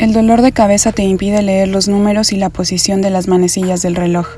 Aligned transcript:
El 0.00 0.14
dolor 0.14 0.40
de 0.40 0.52
cabeza 0.52 0.92
te 0.92 1.02
impide 1.02 1.42
leer 1.42 1.68
los 1.68 1.86
números 1.86 2.32
y 2.32 2.36
la 2.36 2.48
posición 2.48 3.02
de 3.02 3.10
las 3.10 3.28
manecillas 3.28 3.82
del 3.82 3.96
reloj. 3.96 4.28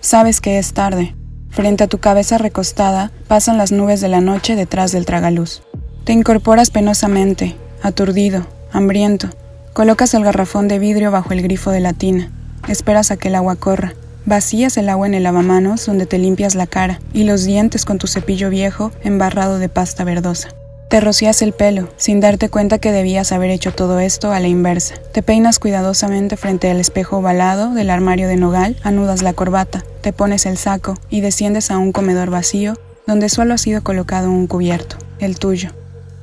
Sabes 0.00 0.40
que 0.40 0.58
es 0.58 0.72
tarde. 0.72 1.14
Frente 1.48 1.84
a 1.84 1.86
tu 1.86 1.98
cabeza 1.98 2.38
recostada 2.38 3.12
pasan 3.28 3.56
las 3.56 3.70
nubes 3.70 4.00
de 4.00 4.08
la 4.08 4.20
noche 4.20 4.56
detrás 4.56 4.90
del 4.90 5.06
tragaluz. 5.06 5.62
Te 6.02 6.12
incorporas 6.12 6.70
penosamente, 6.70 7.54
aturdido, 7.84 8.48
hambriento. 8.72 9.28
Colocas 9.74 10.12
el 10.14 10.24
garrafón 10.24 10.66
de 10.66 10.80
vidrio 10.80 11.12
bajo 11.12 11.32
el 11.32 11.42
grifo 11.42 11.70
de 11.70 11.78
la 11.78 11.92
tina. 11.92 12.32
Esperas 12.66 13.12
a 13.12 13.16
que 13.16 13.28
el 13.28 13.36
agua 13.36 13.54
corra. 13.54 13.94
Vacías 14.26 14.76
el 14.76 14.88
agua 14.88 15.06
en 15.06 15.14
el 15.14 15.22
lavamanos 15.22 15.86
donde 15.86 16.06
te 16.06 16.18
limpias 16.18 16.56
la 16.56 16.66
cara 16.66 17.00
y 17.12 17.22
los 17.22 17.44
dientes 17.44 17.84
con 17.84 17.98
tu 17.98 18.08
cepillo 18.08 18.50
viejo 18.50 18.90
embarrado 19.04 19.60
de 19.60 19.68
pasta 19.68 20.02
verdosa. 20.02 20.48
Te 20.92 21.00
rocías 21.00 21.40
el 21.40 21.54
pelo, 21.54 21.88
sin 21.96 22.20
darte 22.20 22.50
cuenta 22.50 22.76
que 22.76 22.92
debías 22.92 23.32
haber 23.32 23.48
hecho 23.48 23.72
todo 23.72 23.98
esto 23.98 24.30
a 24.30 24.40
la 24.40 24.48
inversa. 24.48 24.96
Te 25.14 25.22
peinas 25.22 25.58
cuidadosamente 25.58 26.36
frente 26.36 26.70
al 26.70 26.80
espejo 26.80 27.16
ovalado 27.16 27.72
del 27.72 27.88
armario 27.88 28.28
de 28.28 28.36
nogal, 28.36 28.76
anudas 28.82 29.22
la 29.22 29.32
corbata, 29.32 29.86
te 30.02 30.12
pones 30.12 30.44
el 30.44 30.58
saco 30.58 30.98
y 31.08 31.22
desciendes 31.22 31.70
a 31.70 31.78
un 31.78 31.92
comedor 31.92 32.28
vacío 32.28 32.74
donde 33.06 33.30
solo 33.30 33.54
ha 33.54 33.56
sido 33.56 33.82
colocado 33.82 34.30
un 34.30 34.46
cubierto, 34.46 34.96
el 35.18 35.38
tuyo. 35.38 35.70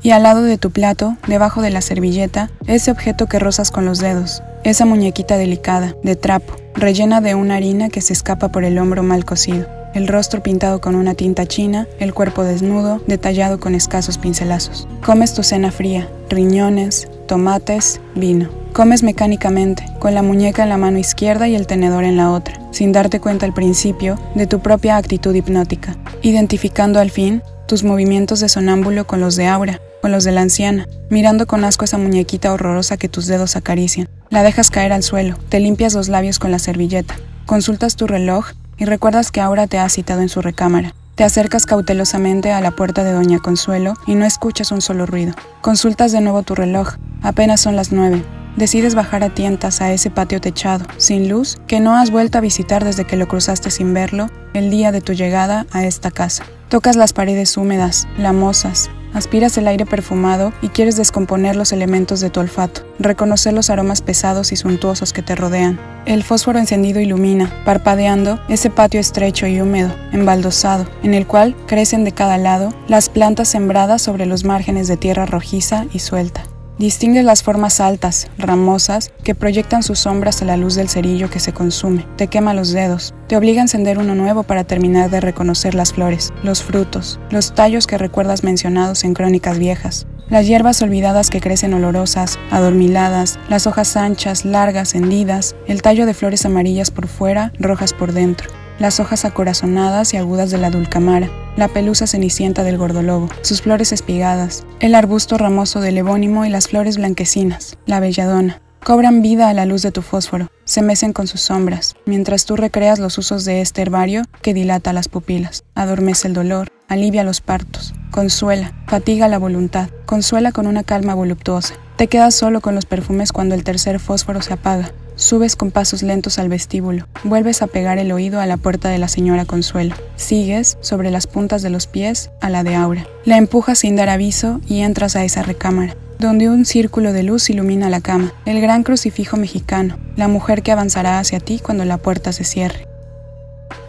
Y 0.04 0.12
al 0.12 0.22
lado 0.22 0.44
de 0.44 0.60
tu 0.60 0.70
plato, 0.70 1.18
debajo 1.26 1.64
de 1.64 1.72
la 1.72 1.82
servilleta, 1.82 2.52
ese 2.68 2.92
objeto 2.92 3.26
que 3.26 3.40
rozas 3.40 3.72
con 3.72 3.88
los 3.88 3.98
dedos, 3.98 4.44
esa 4.64 4.86
muñequita 4.86 5.38
delicada, 5.38 5.96
de 6.04 6.16
trapo, 6.16 6.54
rellena 6.76 7.22
de 7.22 7.34
una 7.34 7.56
harina 7.56 7.90
que 7.90 8.02
se 8.02 8.14
escapa 8.14 8.50
por 8.50 8.64
el 8.64 8.78
hombro 8.78 9.02
mal 9.02 9.26
cocido 9.26 9.79
el 9.94 10.08
rostro 10.08 10.42
pintado 10.44 10.82
con 10.82 10.96
una 10.96 11.14
tinta 11.14 11.46
china, 11.46 11.88
el 12.00 12.14
cuerpo 12.14 12.44
desnudo, 12.44 13.02
detallado 13.08 13.60
con 13.60 13.76
escasos 13.76 14.18
pincelazos. 14.18 14.88
Comes 15.06 15.34
tu 15.34 15.44
cena 15.44 15.72
fría, 15.72 16.08
riñones, 16.30 17.08
tomates, 17.28 18.02
vino. 18.16 18.50
Comes 18.74 19.02
mecánicamente, 19.02 19.84
con 20.00 20.14
la 20.14 20.22
muñeca 20.22 20.64
en 20.64 20.70
la 20.70 20.78
mano 20.78 21.00
izquierda 21.00 21.48
y 21.48 21.56
el 21.56 21.68
tenedor 21.68 22.04
en 22.04 22.18
la 22.18 22.32
otra, 22.32 22.60
sin 22.72 22.92
darte 22.92 23.20
cuenta 23.20 23.46
al 23.46 23.54
principio 23.54 24.20
de 24.36 24.46
tu 24.48 24.60
propia 24.60 24.98
actitud 24.98 25.34
hipnótica, 25.34 25.98
identificando 26.22 27.00
al 27.00 27.10
fin 27.10 27.42
tus 27.68 27.84
movimientos 27.84 28.40
de 28.40 28.50
sonámbulo 28.50 29.06
con 29.06 29.22
los 29.22 29.36
de 29.36 29.48
Aura, 29.48 29.82
con 30.02 30.12
los 30.12 30.24
de 30.24 30.32
la 30.32 30.42
anciana, 30.42 30.88
mirando 31.10 31.48
con 31.48 31.64
asco 31.64 31.86
esa 31.86 31.98
muñequita 31.98 32.54
horrorosa 32.54 32.98
que 32.98 33.10
tus 33.10 33.28
dedos 33.28 33.56
acarician. 33.56 34.08
La 34.30 34.44
dejas 34.44 34.70
caer 34.70 34.94
al 34.94 35.04
suelo, 35.04 35.36
te 35.50 35.60
limpias 35.60 35.94
los 35.94 36.08
labios 36.08 36.40
con 36.40 36.52
la 36.52 36.60
servilleta, 36.60 37.16
consultas 37.46 37.96
tu 37.96 38.08
reloj 38.08 38.52
y 38.80 38.86
recuerdas 38.86 39.32
que 39.32 39.42
Aura 39.42 39.68
te 39.68 39.78
ha 39.78 39.90
citado 39.90 40.22
en 40.22 40.30
su 40.30 40.42
recámara. 40.42 40.96
Te 41.16 41.26
acercas 41.26 41.66
cautelosamente 41.66 42.54
a 42.54 42.62
la 42.62 42.72
puerta 42.72 43.04
de 43.04 43.12
Doña 43.12 43.40
Consuelo 43.40 43.94
y 44.08 44.16
no 44.16 44.26
escuchas 44.26 44.72
un 44.72 44.82
solo 44.82 45.06
ruido. 45.06 45.34
Consultas 45.62 46.14
de 46.14 46.22
nuevo 46.22 46.44
tu 46.44 46.56
reloj. 46.56 46.96
Apenas 47.22 47.60
son 47.60 47.76
las 47.76 47.92
nueve. 47.92 48.24
Decides 48.56 48.96
bajar 48.96 49.24
a 49.24 49.34
tientas 49.34 49.82
a 49.82 49.92
ese 49.92 50.10
patio 50.10 50.42
techado, 50.42 50.86
sin 50.98 51.30
luz, 51.30 51.58
que 51.68 51.80
no 51.80 51.96
has 51.96 52.10
vuelto 52.10 52.38
a 52.38 52.42
visitar 52.42 52.84
desde 52.84 53.06
que 53.06 53.18
lo 53.18 53.28
cruzaste 53.28 53.70
sin 53.70 53.94
verlo 53.94 54.30
el 54.54 54.70
día 54.70 54.92
de 54.92 55.02
tu 55.02 55.14
llegada 55.14 55.66
a 55.72 55.84
esta 55.84 56.10
casa. 56.10 56.46
Tocas 56.70 56.96
las 56.96 57.14
paredes 57.14 57.58
húmedas, 57.58 58.08
lamosas, 58.18 58.90
Aspiras 59.14 59.58
el 59.58 59.68
aire 59.68 59.86
perfumado 59.86 60.54
y 60.62 60.70
quieres 60.70 60.96
descomponer 60.96 61.56
los 61.56 61.72
elementos 61.72 62.20
de 62.20 62.30
tu 62.30 62.40
olfato, 62.40 62.82
reconocer 63.00 63.54
los 63.54 63.70
aromas 63.70 64.02
pesados 64.02 64.52
y 64.52 64.56
suntuosos 64.56 65.14
que 65.14 65.22
te 65.22 65.36
rodean. 65.36 65.80
El 66.06 66.24
fósforo 66.24 66.60
encendido 66.60 67.00
ilumina, 67.00 67.52
parpadeando, 67.66 68.40
ese 68.50 68.70
patio 68.70 69.00
estrecho 69.00 69.48
y 69.48 69.62
húmedo, 69.62 69.96
embaldosado, 70.12 70.86
en 71.04 71.14
el 71.14 71.26
cual 71.26 71.56
crecen 71.68 72.04
de 72.04 72.12
cada 72.12 72.38
lado 72.38 72.74
las 72.88 73.10
plantas 73.10 73.48
sembradas 73.50 74.02
sobre 74.02 74.26
los 74.26 74.44
márgenes 74.44 74.88
de 74.88 74.98
tierra 74.98 75.26
rojiza 75.26 75.86
y 75.92 76.00
suelta. 76.00 76.44
Distingues 76.80 77.26
las 77.26 77.44
formas 77.44 77.82
altas, 77.82 78.30
ramosas, 78.38 79.12
que 79.26 79.36
proyectan 79.36 79.84
sus 79.84 80.00
sombras 80.00 80.42
a 80.42 80.46
la 80.46 80.56
luz 80.56 80.76
del 80.76 80.88
cerillo 80.88 81.30
que 81.30 81.42
se 81.42 81.52
consume. 81.52 82.08
Te 82.16 82.28
quema 82.28 82.54
los 82.54 82.72
dedos. 82.72 83.14
Te 83.28 83.36
obliga 83.36 83.60
a 83.60 83.64
encender 83.64 83.98
uno 83.98 84.16
nuevo 84.16 84.44
para 84.44 84.64
terminar 84.64 85.10
de 85.10 85.20
reconocer 85.20 85.76
las 85.76 85.92
flores, 85.92 86.32
los 86.42 86.64
frutos, 86.64 87.20
los 87.32 87.54
tallos 87.54 87.86
que 87.86 87.98
recuerdas 87.98 88.46
mencionados 88.46 89.04
en 89.04 89.14
crónicas 89.14 89.60
viejas. 89.60 90.08
Las 90.30 90.48
hierbas 90.48 90.82
olvidadas 90.82 91.30
que 91.30 91.42
crecen 91.42 91.74
olorosas, 91.74 92.40
adormiladas, 92.50 93.40
las 93.50 93.68
hojas 93.68 93.98
anchas, 93.98 94.46
largas, 94.46 94.96
hendidas, 94.96 95.58
el 95.68 95.82
tallo 95.82 96.06
de 96.06 96.14
flores 96.14 96.46
amarillas 96.46 96.92
por 96.92 97.08
fuera, 97.08 97.52
rojas 97.60 97.94
por 97.94 98.14
dentro 98.14 98.50
las 98.80 99.00
hojas 99.00 99.26
acorazonadas 99.26 100.14
y 100.14 100.18
agudas 100.18 100.50
de 100.52 100.58
la 100.58 100.72
dulcamara, 100.72 101.30
la 101.56 101.68
pelusa 101.68 102.08
cenicienta 102.08 102.64
del 102.64 102.78
gordolobo, 102.78 103.30
sus 103.42 103.62
flores 103.62 103.92
espigadas, 103.92 104.66
el 104.80 104.96
arbusto 104.96 105.38
ramoso 105.38 105.82
del 105.82 105.98
ebónimo 105.98 106.46
y 106.46 106.50
las 106.50 106.68
flores 106.68 106.98
blanquecinas, 106.98 107.78
la 107.86 108.00
belladona. 108.00 108.62
Cobran 108.84 109.22
vida 109.22 109.50
a 109.50 109.54
la 109.54 109.66
luz 109.66 109.82
de 109.82 109.92
tu 109.92 110.02
fósforo, 110.02 110.48
se 110.64 110.82
mecen 110.82 111.12
con 111.12 111.28
sus 111.28 111.42
sombras, 111.42 111.96
mientras 112.06 112.46
tú 112.46 112.56
recreas 112.56 112.98
los 112.98 113.18
usos 113.18 113.44
de 113.44 113.60
este 113.60 113.82
herbario 113.82 114.24
que 114.42 114.54
dilata 114.54 114.94
las 114.94 115.10
pupilas, 115.10 115.66
adormece 115.76 116.30
el 116.30 116.34
dolor, 116.34 116.70
alivia 116.88 117.26
los 117.26 117.42
partos, 117.42 117.94
consuela, 118.10 118.74
fatiga 118.88 119.28
la 119.28 119.38
voluntad, 119.38 119.90
consuela 120.06 120.54
con 120.54 120.66
una 120.66 120.84
calma 120.84 121.14
voluptuosa. 121.14 121.76
Te 121.98 122.08
quedas 122.08 122.36
solo 122.36 122.62
con 122.62 122.74
los 122.74 122.86
perfumes 122.86 123.34
cuando 123.34 123.54
el 123.54 123.66
tercer 123.66 124.00
fósforo 124.00 124.42
se 124.42 124.54
apaga, 124.54 124.94
Subes 125.20 125.58
con 125.58 125.70
pasos 125.72 126.02
lentos 126.02 126.40
al 126.40 126.48
vestíbulo, 126.48 127.06
vuelves 127.26 127.62
a 127.62 127.68
pegar 127.68 127.98
el 127.98 128.14
oído 128.14 128.40
a 128.40 128.46
la 128.46 128.56
puerta 128.56 128.88
de 128.88 129.00
la 129.00 129.10
señora 129.10 129.44
Consuelo, 129.44 129.94
sigues, 130.16 130.78
sobre 130.80 131.12
las 131.12 131.28
puntas 131.28 131.62
de 131.62 131.70
los 131.70 131.88
pies, 131.88 132.32
a 132.40 132.50
la 132.50 132.64
de 132.64 132.76
Aura. 132.76 133.06
La 133.26 133.36
empujas 133.36 133.80
sin 133.80 133.98
dar 133.98 134.08
aviso 134.08 134.62
y 134.66 134.80
entras 134.80 135.18
a 135.18 135.26
esa 135.26 135.42
recámara, 135.44 135.98
donde 136.20 136.48
un 136.48 136.64
círculo 136.64 137.12
de 137.12 137.24
luz 137.24 137.50
ilumina 137.50 137.90
la 137.90 138.00
cama, 138.00 138.32
el 138.46 138.62
gran 138.62 138.84
crucifijo 138.84 139.36
mexicano, 139.36 140.00
la 140.16 140.30
mujer 140.30 140.64
que 140.64 140.72
avanzará 140.72 141.20
hacia 141.20 141.42
ti 141.42 141.60
cuando 141.62 141.84
la 141.84 141.98
puerta 141.98 142.32
se 142.32 142.46
cierre. 142.46 142.88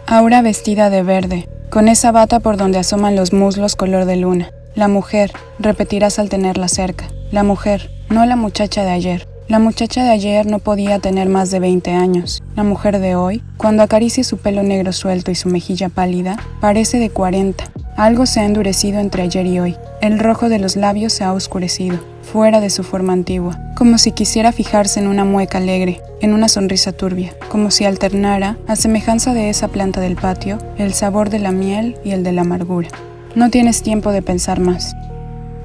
Aura 0.07 0.41
vestida 0.41 0.89
de 0.89 1.01
verde, 1.01 1.47
con 1.69 1.87
esa 1.87 2.11
bata 2.11 2.41
por 2.41 2.57
donde 2.57 2.77
asoman 2.77 3.15
los 3.15 3.31
muslos 3.31 3.77
color 3.77 4.03
de 4.03 4.17
luna. 4.17 4.51
La 4.75 4.89
mujer, 4.89 5.31
repetirás 5.59 6.19
al 6.19 6.27
tenerla 6.27 6.67
cerca. 6.67 7.07
La 7.31 7.43
mujer, 7.43 7.89
no 8.09 8.25
la 8.25 8.35
muchacha 8.35 8.83
de 8.83 8.91
ayer. 8.91 9.30
La 9.51 9.59
muchacha 9.59 10.01
de 10.01 10.11
ayer 10.11 10.45
no 10.45 10.59
podía 10.59 10.99
tener 10.99 11.27
más 11.27 11.51
de 11.51 11.59
20 11.59 11.91
años. 11.91 12.41
La 12.55 12.63
mujer 12.63 12.99
de 12.99 13.17
hoy, 13.17 13.43
cuando 13.57 13.83
acaricia 13.83 14.23
su 14.23 14.37
pelo 14.37 14.63
negro 14.63 14.93
suelto 14.93 15.29
y 15.29 15.35
su 15.35 15.49
mejilla 15.49 15.89
pálida, 15.89 16.37
parece 16.61 16.99
de 16.99 17.09
40. 17.09 17.65
Algo 17.97 18.25
se 18.25 18.39
ha 18.39 18.45
endurecido 18.45 19.01
entre 19.01 19.23
ayer 19.23 19.45
y 19.45 19.59
hoy. 19.59 19.75
El 19.99 20.19
rojo 20.19 20.47
de 20.47 20.57
los 20.57 20.77
labios 20.77 21.11
se 21.11 21.25
ha 21.25 21.33
oscurecido, 21.33 21.99
fuera 22.21 22.61
de 22.61 22.69
su 22.69 22.83
forma 22.85 23.11
antigua, 23.11 23.59
como 23.75 23.97
si 23.97 24.13
quisiera 24.13 24.53
fijarse 24.53 25.01
en 25.01 25.07
una 25.07 25.25
mueca 25.25 25.57
alegre, 25.57 25.99
en 26.21 26.33
una 26.33 26.47
sonrisa 26.47 26.93
turbia, 26.93 27.35
como 27.49 27.71
si 27.71 27.83
alternara, 27.83 28.57
a 28.67 28.77
semejanza 28.77 29.33
de 29.33 29.49
esa 29.49 29.67
planta 29.67 29.99
del 29.99 30.15
patio, 30.15 30.59
el 30.77 30.93
sabor 30.93 31.29
de 31.29 31.39
la 31.39 31.51
miel 31.51 31.97
y 32.05 32.11
el 32.11 32.23
de 32.23 32.31
la 32.31 32.43
amargura. 32.43 32.87
No 33.35 33.49
tienes 33.49 33.83
tiempo 33.83 34.13
de 34.13 34.21
pensar 34.21 34.61
más. 34.61 34.95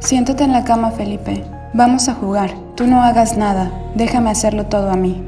Siéntate 0.00 0.42
en 0.42 0.50
la 0.50 0.64
cama, 0.64 0.90
Felipe. 0.90 1.44
Vamos 1.72 2.08
a 2.08 2.14
jugar. 2.14 2.65
Tú 2.76 2.86
no 2.86 3.02
hagas 3.02 3.38
nada, 3.38 3.72
déjame 3.94 4.28
hacerlo 4.28 4.66
todo 4.66 4.90
a 4.90 4.96
mí. 4.96 5.22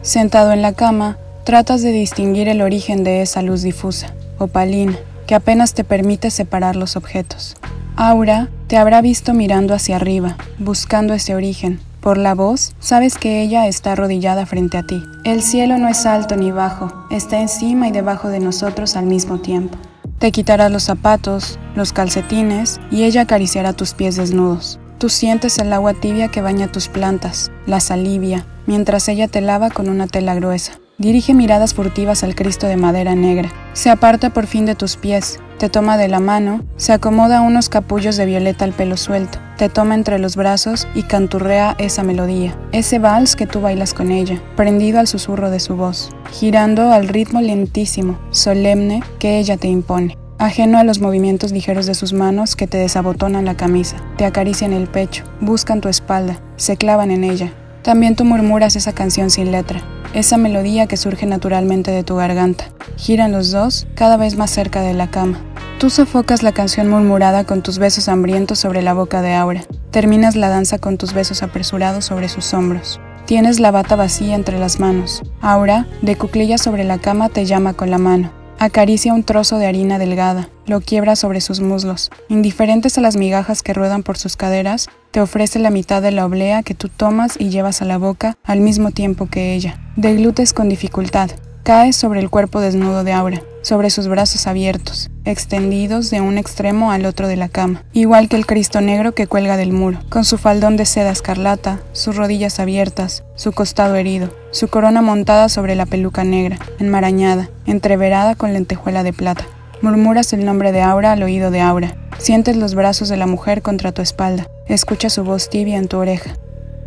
Sentado 0.00 0.52
en 0.52 0.62
la 0.62 0.72
cama, 0.72 1.18
tratas 1.44 1.82
de 1.82 1.92
distinguir 1.92 2.48
el 2.48 2.62
origen 2.62 3.04
de 3.04 3.20
esa 3.20 3.42
luz 3.42 3.60
difusa, 3.60 4.14
opalina, 4.38 4.96
que 5.26 5.34
apenas 5.34 5.74
te 5.74 5.84
permite 5.84 6.30
separar 6.30 6.74
los 6.74 6.96
objetos. 6.96 7.56
Aura 7.94 8.48
te 8.68 8.78
habrá 8.78 9.02
visto 9.02 9.34
mirando 9.34 9.74
hacia 9.74 9.96
arriba, 9.96 10.38
buscando 10.58 11.12
ese 11.12 11.34
origen. 11.34 11.78
Por 12.00 12.16
la 12.16 12.34
voz, 12.34 12.74
sabes 12.78 13.18
que 13.18 13.42
ella 13.42 13.66
está 13.66 13.92
arrodillada 13.92 14.46
frente 14.46 14.78
a 14.78 14.82
ti. 14.82 15.02
El 15.24 15.42
cielo 15.42 15.76
no 15.76 15.88
es 15.88 16.06
alto 16.06 16.36
ni 16.36 16.52
bajo, 16.52 17.06
está 17.10 17.38
encima 17.38 17.88
y 17.88 17.92
debajo 17.92 18.28
de 18.30 18.40
nosotros 18.40 18.96
al 18.96 19.04
mismo 19.04 19.40
tiempo. 19.40 19.76
Te 20.18 20.32
quitarás 20.32 20.72
los 20.72 20.84
zapatos, 20.84 21.58
los 21.74 21.92
calcetines, 21.92 22.80
y 22.90 23.04
ella 23.04 23.22
acariciará 23.22 23.74
tus 23.74 23.92
pies 23.92 24.16
desnudos. 24.16 24.80
Tú 24.98 25.10
sientes 25.10 25.58
el 25.58 25.74
agua 25.74 25.92
tibia 25.92 26.28
que 26.28 26.40
baña 26.40 26.72
tus 26.72 26.88
plantas, 26.88 27.50
las 27.66 27.90
alivia, 27.90 28.46
mientras 28.66 29.08
ella 29.08 29.28
te 29.28 29.42
lava 29.42 29.68
con 29.68 29.90
una 29.90 30.06
tela 30.06 30.34
gruesa. 30.34 30.80
Dirige 30.96 31.34
miradas 31.34 31.74
furtivas 31.74 32.24
al 32.24 32.34
Cristo 32.34 32.66
de 32.66 32.78
madera 32.78 33.14
negra. 33.14 33.52
Se 33.74 33.90
aparta 33.90 34.30
por 34.30 34.46
fin 34.46 34.64
de 34.64 34.74
tus 34.74 34.96
pies, 34.96 35.38
te 35.58 35.68
toma 35.68 35.98
de 35.98 36.08
la 36.08 36.18
mano, 36.18 36.64
se 36.76 36.94
acomoda 36.94 37.42
unos 37.42 37.68
capullos 37.68 38.16
de 38.16 38.24
violeta 38.24 38.64
al 38.64 38.72
pelo 38.72 38.96
suelto, 38.96 39.38
te 39.58 39.68
toma 39.68 39.94
entre 39.94 40.18
los 40.18 40.34
brazos 40.34 40.88
y 40.94 41.02
canturrea 41.02 41.76
esa 41.78 42.02
melodía, 42.02 42.58
ese 42.72 42.98
vals 42.98 43.36
que 43.36 43.46
tú 43.46 43.60
bailas 43.60 43.92
con 43.92 44.10
ella, 44.10 44.40
prendido 44.56 44.98
al 44.98 45.08
susurro 45.08 45.50
de 45.50 45.60
su 45.60 45.76
voz, 45.76 46.08
girando 46.32 46.90
al 46.90 47.08
ritmo 47.08 47.42
lentísimo, 47.42 48.18
solemne 48.30 49.02
que 49.18 49.38
ella 49.38 49.58
te 49.58 49.68
impone 49.68 50.15
ajeno 50.38 50.78
a 50.78 50.84
los 50.84 51.00
movimientos 51.00 51.52
ligeros 51.52 51.86
de 51.86 51.94
sus 51.94 52.12
manos 52.12 52.56
que 52.56 52.66
te 52.66 52.78
desabotonan 52.78 53.44
la 53.44 53.56
camisa, 53.56 53.96
te 54.16 54.24
acarician 54.24 54.72
el 54.72 54.86
pecho, 54.88 55.24
buscan 55.40 55.80
tu 55.80 55.88
espalda, 55.88 56.40
se 56.56 56.76
clavan 56.76 57.10
en 57.10 57.24
ella. 57.24 57.52
También 57.82 58.16
tú 58.16 58.24
murmuras 58.24 58.76
esa 58.76 58.92
canción 58.92 59.30
sin 59.30 59.52
letra, 59.52 59.82
esa 60.12 60.36
melodía 60.36 60.86
que 60.86 60.96
surge 60.96 61.26
naturalmente 61.26 61.90
de 61.90 62.02
tu 62.02 62.16
garganta. 62.16 62.66
Giran 62.96 63.32
los 63.32 63.50
dos 63.50 63.86
cada 63.94 64.16
vez 64.16 64.36
más 64.36 64.50
cerca 64.50 64.80
de 64.80 64.94
la 64.94 65.10
cama. 65.10 65.40
Tú 65.78 65.90
sofocas 65.90 66.42
la 66.42 66.52
canción 66.52 66.88
murmurada 66.88 67.44
con 67.44 67.62
tus 67.62 67.78
besos 67.78 68.08
hambrientos 68.08 68.58
sobre 68.58 68.82
la 68.82 68.94
boca 68.94 69.20
de 69.20 69.34
Aura. 69.34 69.64
Terminas 69.90 70.34
la 70.34 70.48
danza 70.48 70.78
con 70.78 70.96
tus 70.96 71.12
besos 71.12 71.42
apresurados 71.42 72.06
sobre 72.06 72.28
sus 72.28 72.54
hombros. 72.54 72.98
Tienes 73.26 73.60
la 73.60 73.70
bata 73.70 73.94
vacía 73.96 74.34
entre 74.34 74.58
las 74.58 74.80
manos. 74.80 75.22
Aura, 75.40 75.86
de 76.00 76.16
cuclillas 76.16 76.62
sobre 76.62 76.84
la 76.84 76.98
cama, 76.98 77.28
te 77.28 77.44
llama 77.44 77.74
con 77.74 77.90
la 77.90 77.98
mano. 77.98 78.30
Acaricia 78.58 79.12
un 79.12 79.22
trozo 79.22 79.58
de 79.58 79.66
harina 79.66 79.98
delgada, 79.98 80.48
lo 80.66 80.80
quiebra 80.80 81.14
sobre 81.14 81.42
sus 81.42 81.60
muslos. 81.60 82.10
Indiferentes 82.30 82.96
a 82.96 83.02
las 83.02 83.14
migajas 83.14 83.62
que 83.62 83.74
ruedan 83.74 84.02
por 84.02 84.16
sus 84.16 84.36
caderas, 84.36 84.88
te 85.10 85.20
ofrece 85.20 85.58
la 85.58 85.68
mitad 85.68 86.00
de 86.00 86.10
la 86.10 86.24
oblea 86.24 86.62
que 86.62 86.74
tú 86.74 86.88
tomas 86.88 87.36
y 87.38 87.50
llevas 87.50 87.82
a 87.82 87.84
la 87.84 87.98
boca 87.98 88.38
al 88.44 88.60
mismo 88.60 88.92
tiempo 88.92 89.26
que 89.26 89.54
ella. 89.54 89.78
Deglutes 89.96 90.54
con 90.54 90.70
dificultad. 90.70 91.32
Caes 91.66 91.96
sobre 91.96 92.20
el 92.20 92.30
cuerpo 92.30 92.60
desnudo 92.60 93.02
de 93.02 93.12
Aura, 93.12 93.42
sobre 93.60 93.90
sus 93.90 94.06
brazos 94.06 94.46
abiertos, 94.46 95.10
extendidos 95.24 96.10
de 96.10 96.20
un 96.20 96.38
extremo 96.38 96.92
al 96.92 97.04
otro 97.06 97.26
de 97.26 97.34
la 97.34 97.48
cama, 97.48 97.82
igual 97.92 98.28
que 98.28 98.36
el 98.36 98.46
Cristo 98.46 98.80
negro 98.80 99.14
que 99.14 99.26
cuelga 99.26 99.56
del 99.56 99.72
muro, 99.72 99.98
con 100.08 100.24
su 100.24 100.38
faldón 100.38 100.76
de 100.76 100.86
seda 100.86 101.10
escarlata, 101.10 101.80
sus 101.90 102.14
rodillas 102.14 102.60
abiertas, 102.60 103.24
su 103.34 103.50
costado 103.50 103.96
herido, 103.96 104.32
su 104.52 104.68
corona 104.68 105.02
montada 105.02 105.48
sobre 105.48 105.74
la 105.74 105.86
peluca 105.86 106.22
negra, 106.22 106.56
enmarañada, 106.78 107.50
entreverada 107.66 108.36
con 108.36 108.52
lentejuela 108.52 109.02
de 109.02 109.12
plata. 109.12 109.44
Murmuras 109.82 110.32
el 110.34 110.44
nombre 110.44 110.70
de 110.70 110.82
Aura 110.82 111.10
al 111.10 111.22
oído 111.24 111.50
de 111.50 111.62
Aura. 111.62 111.96
Sientes 112.18 112.56
los 112.56 112.76
brazos 112.76 113.08
de 113.08 113.16
la 113.16 113.26
mujer 113.26 113.62
contra 113.62 113.90
tu 113.90 114.02
espalda. 114.02 114.46
Escuchas 114.68 115.14
su 115.14 115.24
voz 115.24 115.50
tibia 115.50 115.78
en 115.78 115.88
tu 115.88 115.96
oreja. 115.96 116.30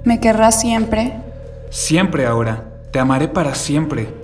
¿Me 0.05 0.21
querrás 0.21 0.57
siempre? 0.57 1.15
Siempre, 1.69 2.25
Aura. 2.25 2.63
Te 2.93 2.99
amaré 2.99 3.27
para 3.27 3.55
siempre. 3.55 4.18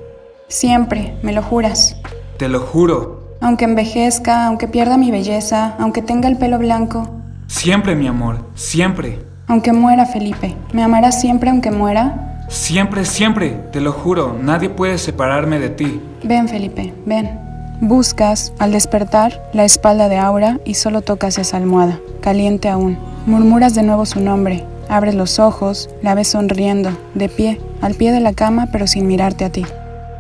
Siempre, 0.47 1.18
¿me 1.24 1.33
lo 1.33 1.42
juras? 1.42 1.95
Te 2.38 2.47
lo 2.47 2.59
juro. 2.59 3.38
Aunque 3.42 3.65
envejezca, 3.65 4.45
aunque 4.45 4.68
pierda 4.68 4.95
mi 4.95 5.09
belleza, 5.09 5.75
aunque 5.80 6.03
tenga 6.03 6.30
el 6.30 6.38
pelo 6.38 6.59
blanco. 6.59 7.09
Siempre, 7.47 7.95
mi 7.95 8.07
amor, 8.07 8.45
siempre. 8.53 9.19
Aunque 9.47 9.74
muera, 9.74 10.06
Felipe. 10.06 10.56
¿Me 10.71 10.83
amarás 10.83 11.19
siempre 11.19 11.50
aunque 11.50 11.71
muera? 11.71 12.45
Siempre, 12.47 13.06
siempre, 13.06 13.59
te 13.71 13.81
lo 13.81 13.92
juro, 13.92 14.38
nadie 14.39 14.69
puede 14.69 15.00
separarme 15.00 15.57
de 15.57 15.69
ti. 15.69 16.00
Ven, 16.24 16.48
Felipe, 16.48 16.94
ven. 17.07 17.39
Buscas, 17.81 18.53
al 18.59 18.71
despertar, 18.71 19.50
la 19.51 19.65
espalda 19.65 20.09
de 20.09 20.18
Aura 20.18 20.59
y 20.63 20.75
solo 20.75 21.01
tocas 21.01 21.39
esa 21.39 21.57
almohada, 21.57 22.00
caliente 22.21 22.69
aún. 22.69 23.00
Murmuras 23.25 23.74
de 23.74 23.81
nuevo 23.81 24.06
su 24.06 24.19
nombre, 24.21 24.63
abres 24.89 25.15
los 25.15 25.39
ojos, 25.39 25.89
la 26.03 26.13
ves 26.13 26.30
sonriendo, 26.30 26.91
de 27.15 27.30
pie, 27.30 27.59
al 27.81 27.95
pie 27.95 28.12
de 28.12 28.19
la 28.19 28.33
cama 28.33 28.68
pero 28.71 28.86
sin 28.86 29.07
mirarte 29.07 29.44
a 29.44 29.50
ti. 29.51 29.65